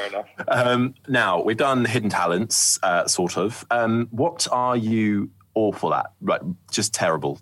[0.00, 0.26] Fair enough.
[0.48, 3.64] um, now we've done hidden talents, uh, sort of.
[3.70, 6.12] Um, what are you awful at?
[6.20, 6.40] Right,
[6.70, 7.40] just terrible.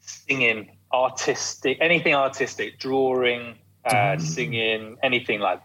[0.00, 5.60] Singing, artistic, anything artistic, drawing, uh, singing, anything like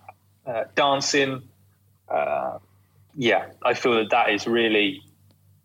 [0.46, 0.52] that.
[0.52, 1.44] Uh, dancing.
[2.10, 2.58] Uh,
[3.16, 5.02] yeah, I feel that that is really,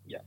[0.06, 0.18] yeah,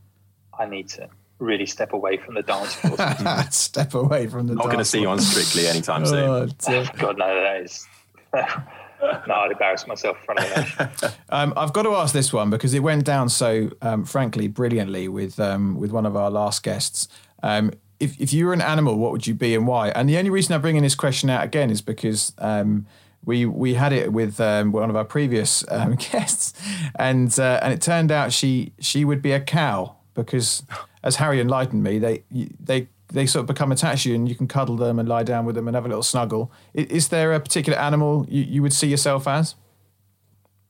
[0.58, 1.08] I need to
[1.38, 2.96] really step away from the dance floor.
[3.50, 4.54] Step away from the.
[4.54, 6.18] Not going to see you on Strictly anytime soon.
[6.18, 6.46] Oh.
[6.98, 7.86] God, no, that is.
[9.26, 11.12] no, I'd embarrass myself in front of them.
[11.30, 15.08] Um, I've got to ask this one because it went down so, um, frankly, brilliantly
[15.08, 17.06] with um, with one of our last guests.
[17.42, 17.70] Um,
[18.00, 19.90] if, if you were an animal, what would you be and why?
[19.90, 22.86] And the only reason I'm bringing this question out again is because um,
[23.26, 25.62] we we had it with um, one of our previous
[26.10, 26.54] guests,
[26.94, 30.62] and uh, and it turned out she she would be a cow because,
[31.02, 34.34] as Harry enlightened me, they they they sort of become attached to you and you
[34.34, 36.52] can cuddle them and lie down with them and have a little snuggle.
[36.76, 39.54] I- Is there a particular animal you, you would see yourself as?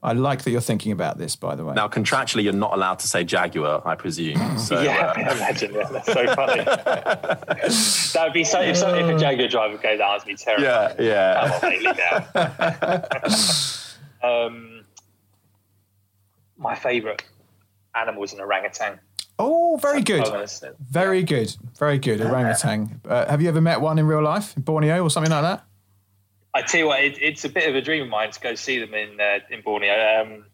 [0.01, 1.75] I like that you're thinking about this, by the way.
[1.75, 4.39] Now, contractually, you're not allowed to say jaguar, I presume.
[4.59, 5.75] So, yeah, uh, I imagine.
[5.75, 6.63] Yeah, that's so funny.
[6.65, 8.61] that would be so.
[8.61, 10.65] If, so, if a Jaguar driver goes out, that'd be terrible.
[10.65, 10.95] yeah,
[12.33, 13.03] yeah.
[14.23, 14.85] on, um,
[16.57, 17.25] my favourite
[17.97, 19.01] animal is an orangutan.
[19.39, 20.25] Oh, very good.
[20.25, 21.55] I'm gonna say- Very good.
[21.79, 22.21] Very good.
[22.23, 23.01] Orangutan.
[23.09, 25.65] Uh, have you ever met one in real life, in Borneo or something like that?
[26.55, 28.55] I tell you what, it, it's a bit of a dream of mine to go
[28.55, 29.95] see them in uh, in Borneo.
[30.23, 30.45] Um,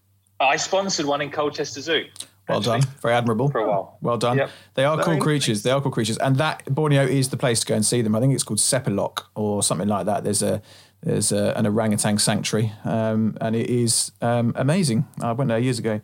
[0.40, 2.04] I sponsored one in Colchester Zoo.
[2.48, 2.90] Well actually, done.
[3.00, 3.48] Very admirable.
[3.50, 3.96] For a while.
[4.02, 4.36] Well done.
[4.36, 4.50] Yep.
[4.74, 5.22] They are Very cool nice.
[5.22, 5.62] creatures.
[5.62, 6.18] They are cool creatures.
[6.18, 8.14] And that Borneo is the place to go and see them.
[8.14, 10.24] I think it's called Sepilok or something like that.
[10.24, 10.60] There's a
[11.02, 15.06] there's a, an orangutan sanctuary, um, and it is um, amazing.
[15.22, 16.00] I went there years ago.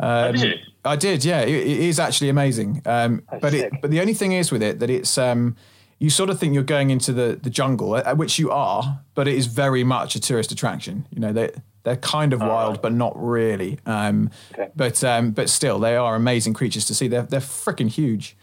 [0.00, 0.54] Um, did you?
[0.84, 1.42] I did, yeah.
[1.42, 2.82] It, it is actually amazing.
[2.86, 5.56] Um, but it, but the only thing is with it that it's um,
[5.98, 9.34] you sort of think you're going into the the jungle, which you are, but it
[9.34, 11.06] is very much a tourist attraction.
[11.10, 11.50] You know, they
[11.82, 13.78] they're kind of wild, but not really.
[13.86, 14.70] Um, Okay.
[14.74, 17.08] But um, but still, they are amazing creatures to see.
[17.08, 18.36] They're they're freaking huge.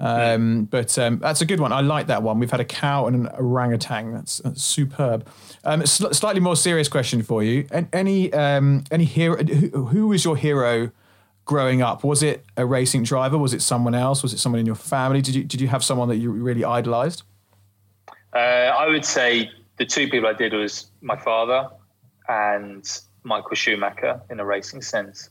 [0.00, 1.72] Um, but um, that's a good one.
[1.72, 2.38] I like that one.
[2.38, 4.14] We've had a cow and an orangutan.
[4.14, 5.28] That's, that's superb.
[5.62, 7.66] Um, sl- slightly more serious question for you.
[7.70, 9.36] An- Any um, any hero?
[9.44, 10.90] Who, who was your hero
[11.44, 12.02] growing up?
[12.02, 13.36] Was it a racing driver?
[13.36, 14.22] Was it someone else?
[14.22, 15.20] Was it someone in your family?
[15.20, 17.22] Did you did you have someone that you really idolized?
[18.32, 21.68] Uh, I would say the two people I did was my father
[22.28, 22.86] and
[23.24, 25.28] Michael Schumacher in a racing sense.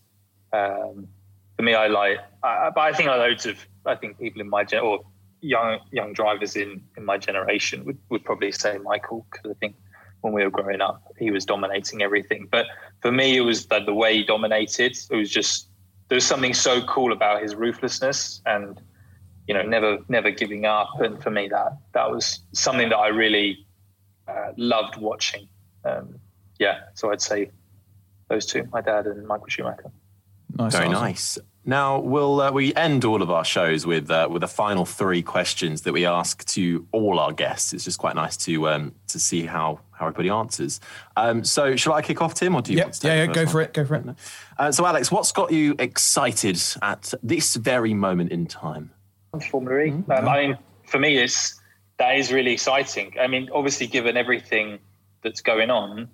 [0.54, 1.08] Um,
[1.56, 4.50] for me, I like, I, but I think I loads of, I think people in
[4.50, 5.02] my gen or
[5.42, 9.76] young young drivers in in my generation would, would probably say Michael because I think
[10.22, 12.48] when we were growing up, he was dominating everything.
[12.52, 12.66] But
[13.02, 14.98] for me, it was that the way he dominated.
[15.10, 15.70] It was just
[16.10, 18.82] there was something so cool about his ruthlessness and
[19.48, 20.90] you know never never giving up.
[21.00, 23.66] And for me, that that was something that I really
[24.28, 25.48] uh, loved watching.
[25.86, 26.20] Um,
[26.60, 27.52] yeah, so I'd say
[28.30, 29.92] those two, my dad and Michael Schumacher.
[30.58, 31.00] Nice Very answer.
[31.00, 31.38] nice.
[31.70, 35.22] Now we'll uh, we end all of our shows with uh, with the final three
[35.22, 37.74] questions that we ask to all our guests.
[37.74, 40.80] It's just quite nice to um, to see how how everybody answers.
[41.16, 42.78] Um, so shall I kick off, Tim, or do you?
[42.78, 42.86] Yep.
[42.88, 43.28] want to take Yeah, yeah.
[43.28, 43.74] Go first for it.
[43.74, 44.06] Go for it.
[44.58, 48.90] Uh, so Alex, what's got you excited at this very moment in time?
[49.52, 49.92] Formula E.
[49.92, 50.58] Um, I mean,
[50.88, 51.62] for me, it's
[52.00, 53.14] that is really exciting.
[53.22, 54.80] I mean, obviously, given everything
[55.22, 56.10] that's going on,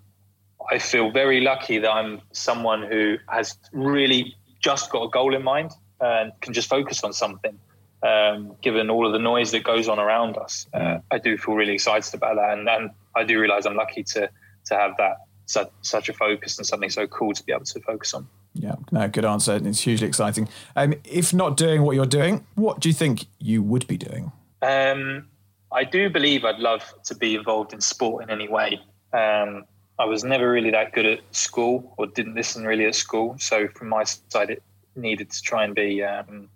[0.69, 4.35] I feel very lucky that I'm someone who has really
[4.65, 7.57] just got a goal in mind and can just focus on something.
[8.01, 11.55] Um, given all of the noise that goes on around us, uh, I do feel
[11.55, 14.29] really excited about that, and, and I do realize I'm lucky to
[14.65, 17.79] to have that such, such a focus and something so cool to be able to
[17.81, 18.27] focus on.
[18.53, 18.75] Yeah.
[18.91, 19.07] No.
[19.07, 19.59] Good answer.
[19.63, 20.49] It's hugely exciting.
[20.75, 24.31] Um, if not doing what you're doing, what do you think you would be doing?
[24.63, 25.27] Um,
[25.71, 28.79] I do believe I'd love to be involved in sport in any way.
[29.13, 29.65] Um,
[29.97, 33.35] I was never really that good at school or didn't listen really at school.
[33.39, 34.63] So from my side, it
[34.95, 36.49] needed to try and be um,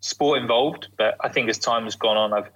[0.00, 0.88] sport involved.
[0.96, 2.50] But I think as time has gone on, I've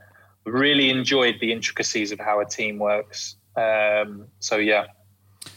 [0.45, 3.37] really enjoyed the intricacies of how a team works.
[3.57, 4.87] Um, so yeah,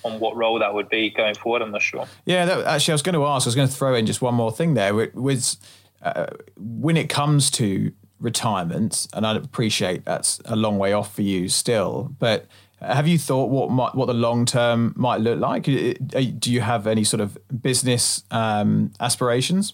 [0.04, 2.08] on what role that would be going forward, I'm not sure.
[2.26, 3.46] Yeah, that, actually, I was going to ask.
[3.46, 4.94] I was going to throw in just one more thing there.
[4.96, 5.58] With,
[6.02, 11.22] uh, when it comes to retirement, and I appreciate that's a long way off for
[11.22, 12.48] you still, but
[12.86, 15.64] have you thought what might, what the long term might look like?
[15.64, 19.74] Do you have any sort of business um, aspirations?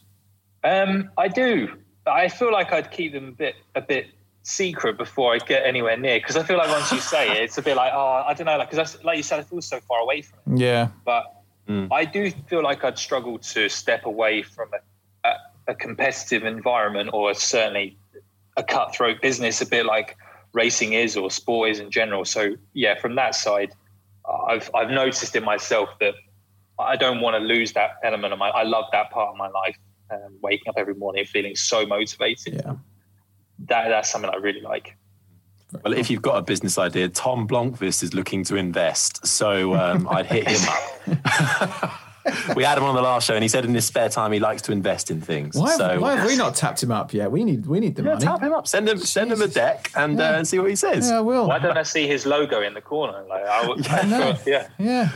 [0.63, 1.75] Um, I do.
[2.05, 4.07] I feel like I'd keep them a bit a bit
[4.43, 7.57] secret before I get anywhere near because I feel like once you say it, it's
[7.57, 9.79] a bit like oh I don't know like because like you said I feel so
[9.81, 10.59] far away from it.
[10.59, 11.25] Yeah, but
[11.67, 11.87] mm.
[11.91, 15.33] I do feel like I'd struggle to step away from a, a,
[15.71, 17.97] a competitive environment or certainly
[18.57, 20.17] a cutthroat business, a bit like
[20.53, 22.25] racing is or sport is in general.
[22.25, 23.73] So yeah, from that side,
[24.47, 26.15] I've I've noticed in myself that
[26.79, 28.49] I don't want to lose that element of my.
[28.49, 29.77] I love that part of my life.
[30.09, 32.55] Um, waking up every morning feeling so motivated.
[32.65, 32.75] Yeah
[33.67, 34.95] that that's something I really like.
[35.83, 40.07] Well, if you've got a business idea, Tom Blomqvist is looking to invest, so um,
[40.09, 41.91] I'd hit him up.
[42.55, 44.39] we had him on the last show, and he said in his spare time he
[44.39, 45.55] likes to invest in things.
[45.55, 47.31] Why, so, why have we not tapped him up yet?
[47.31, 48.25] We need we need the yeah, money.
[48.25, 48.67] Tap him up.
[48.67, 50.29] Send him send him a deck and yeah.
[50.29, 51.09] uh, see what he says.
[51.09, 51.47] Yeah, I will.
[51.47, 53.23] Why don't I see his logo in the corner?
[53.27, 55.09] Like, I would, yeah, yeah, yeah.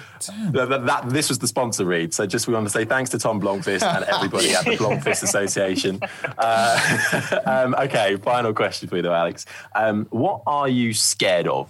[0.51, 2.14] That, that, this was the sponsor read.
[2.14, 5.24] So just we want to say thanks to Tom Blomqvist and everybody at the Blomqvist
[5.24, 5.99] Association.
[6.38, 9.45] Uh, um, okay, final question for you though, Alex.
[9.76, 11.70] Um, what are you scared of?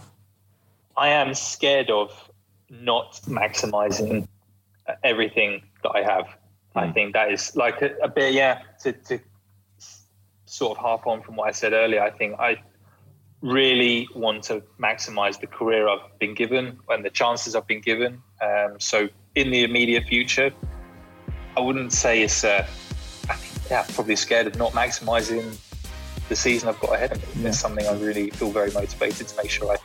[0.97, 2.31] I am scared of
[2.69, 4.27] not maximizing
[5.03, 6.25] everything that I have.
[6.25, 6.37] Mm.
[6.75, 6.93] I hmm.
[6.93, 9.19] think that is like a, a bit, yeah, to, to,
[10.45, 12.01] sort of harp on from what I said earlier.
[12.01, 12.57] I think I
[13.41, 18.21] really want to maximize the career I've been given and the chances I've been given.
[18.41, 20.51] Um, so in the immediate future,
[21.57, 22.65] I wouldn't say it's, uh,
[23.29, 25.59] I think, yeah, probably scared of not maximizing
[26.29, 27.43] the season I've got ahead of me.
[27.43, 27.49] Yeah.
[27.49, 29.77] It's something I really feel very motivated to make sure I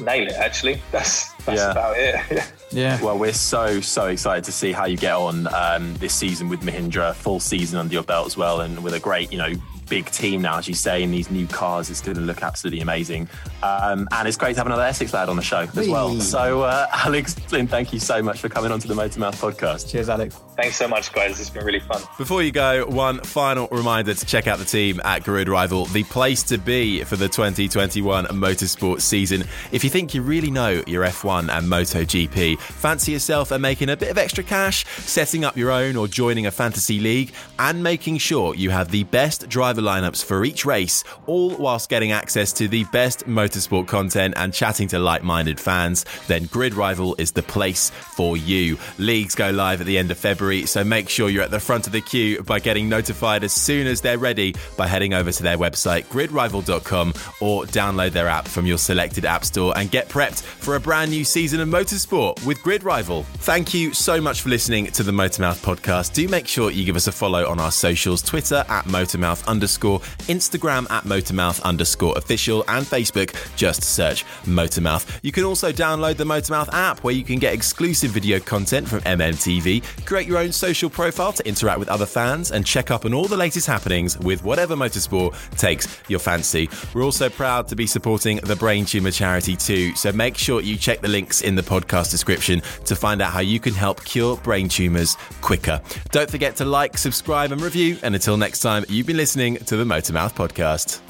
[0.00, 0.34] nail it.
[0.34, 1.70] Actually, that's that's yeah.
[1.70, 2.52] about it.
[2.70, 3.02] yeah.
[3.02, 6.60] Well, we're so so excited to see how you get on um, this season with
[6.60, 9.52] Mahindra, full season under your belt as well, and with a great you know
[9.90, 11.90] big team now, as you say, in these new cars.
[11.90, 13.28] It's going to look absolutely amazing.
[13.62, 16.14] Um, and it's great to have another Essex lad on the show as well.
[16.20, 19.90] So, uh, Alex Lynn, thank you so much for coming onto the Motormouth podcast.
[19.90, 20.40] Cheers, Alex.
[20.56, 21.40] Thanks so much, guys.
[21.40, 22.02] It's been really fun.
[22.18, 26.04] Before you go, one final reminder to check out the team at Grid Rival, the
[26.04, 29.44] place to be for the 2021 motorsport season.
[29.72, 33.96] If you think you really know your F1 and MotoGP, fancy yourself and making a
[33.96, 38.18] bit of extra cash, setting up your own or joining a fantasy league, and making
[38.18, 42.68] sure you have the best driver lineups for each race, all whilst getting access to
[42.68, 47.42] the best motorsport content and chatting to like minded fans, then Grid Rival is the
[47.42, 48.78] place for you.
[48.98, 51.86] Leagues go live at the end of February, so make sure you're at the front
[51.86, 55.42] of the queue by getting notified as soon as they're ready by heading over to
[55.42, 60.42] their website, gridrival.com, or download their app from your selected app store and get prepped
[60.42, 63.22] for a brand new season of motorsport with Grid Rival.
[63.22, 66.12] Thank you so much for listening to the Motormouth podcast.
[66.12, 69.69] Do make sure you give us a follow on our socials Twitter at Motormouth underscore
[69.70, 75.20] underscore, Instagram at Motormouth underscore official, and Facebook, just search Motormouth.
[75.22, 79.00] You can also download the Motormouth app where you can get exclusive video content from
[79.02, 83.14] MMTV, create your own social profile to interact with other fans, and check up on
[83.14, 86.68] all the latest happenings with whatever motorsport takes your fancy.
[86.92, 90.76] We're also proud to be supporting the Brain Tumor Charity too, so make sure you
[90.76, 94.36] check the links in the podcast description to find out how you can help cure
[94.38, 95.80] brain tumors quicker.
[96.10, 97.98] Don't forget to like, subscribe, and review.
[98.02, 99.16] And until next time, you've been
[99.54, 101.09] listening to the Motormouth podcast.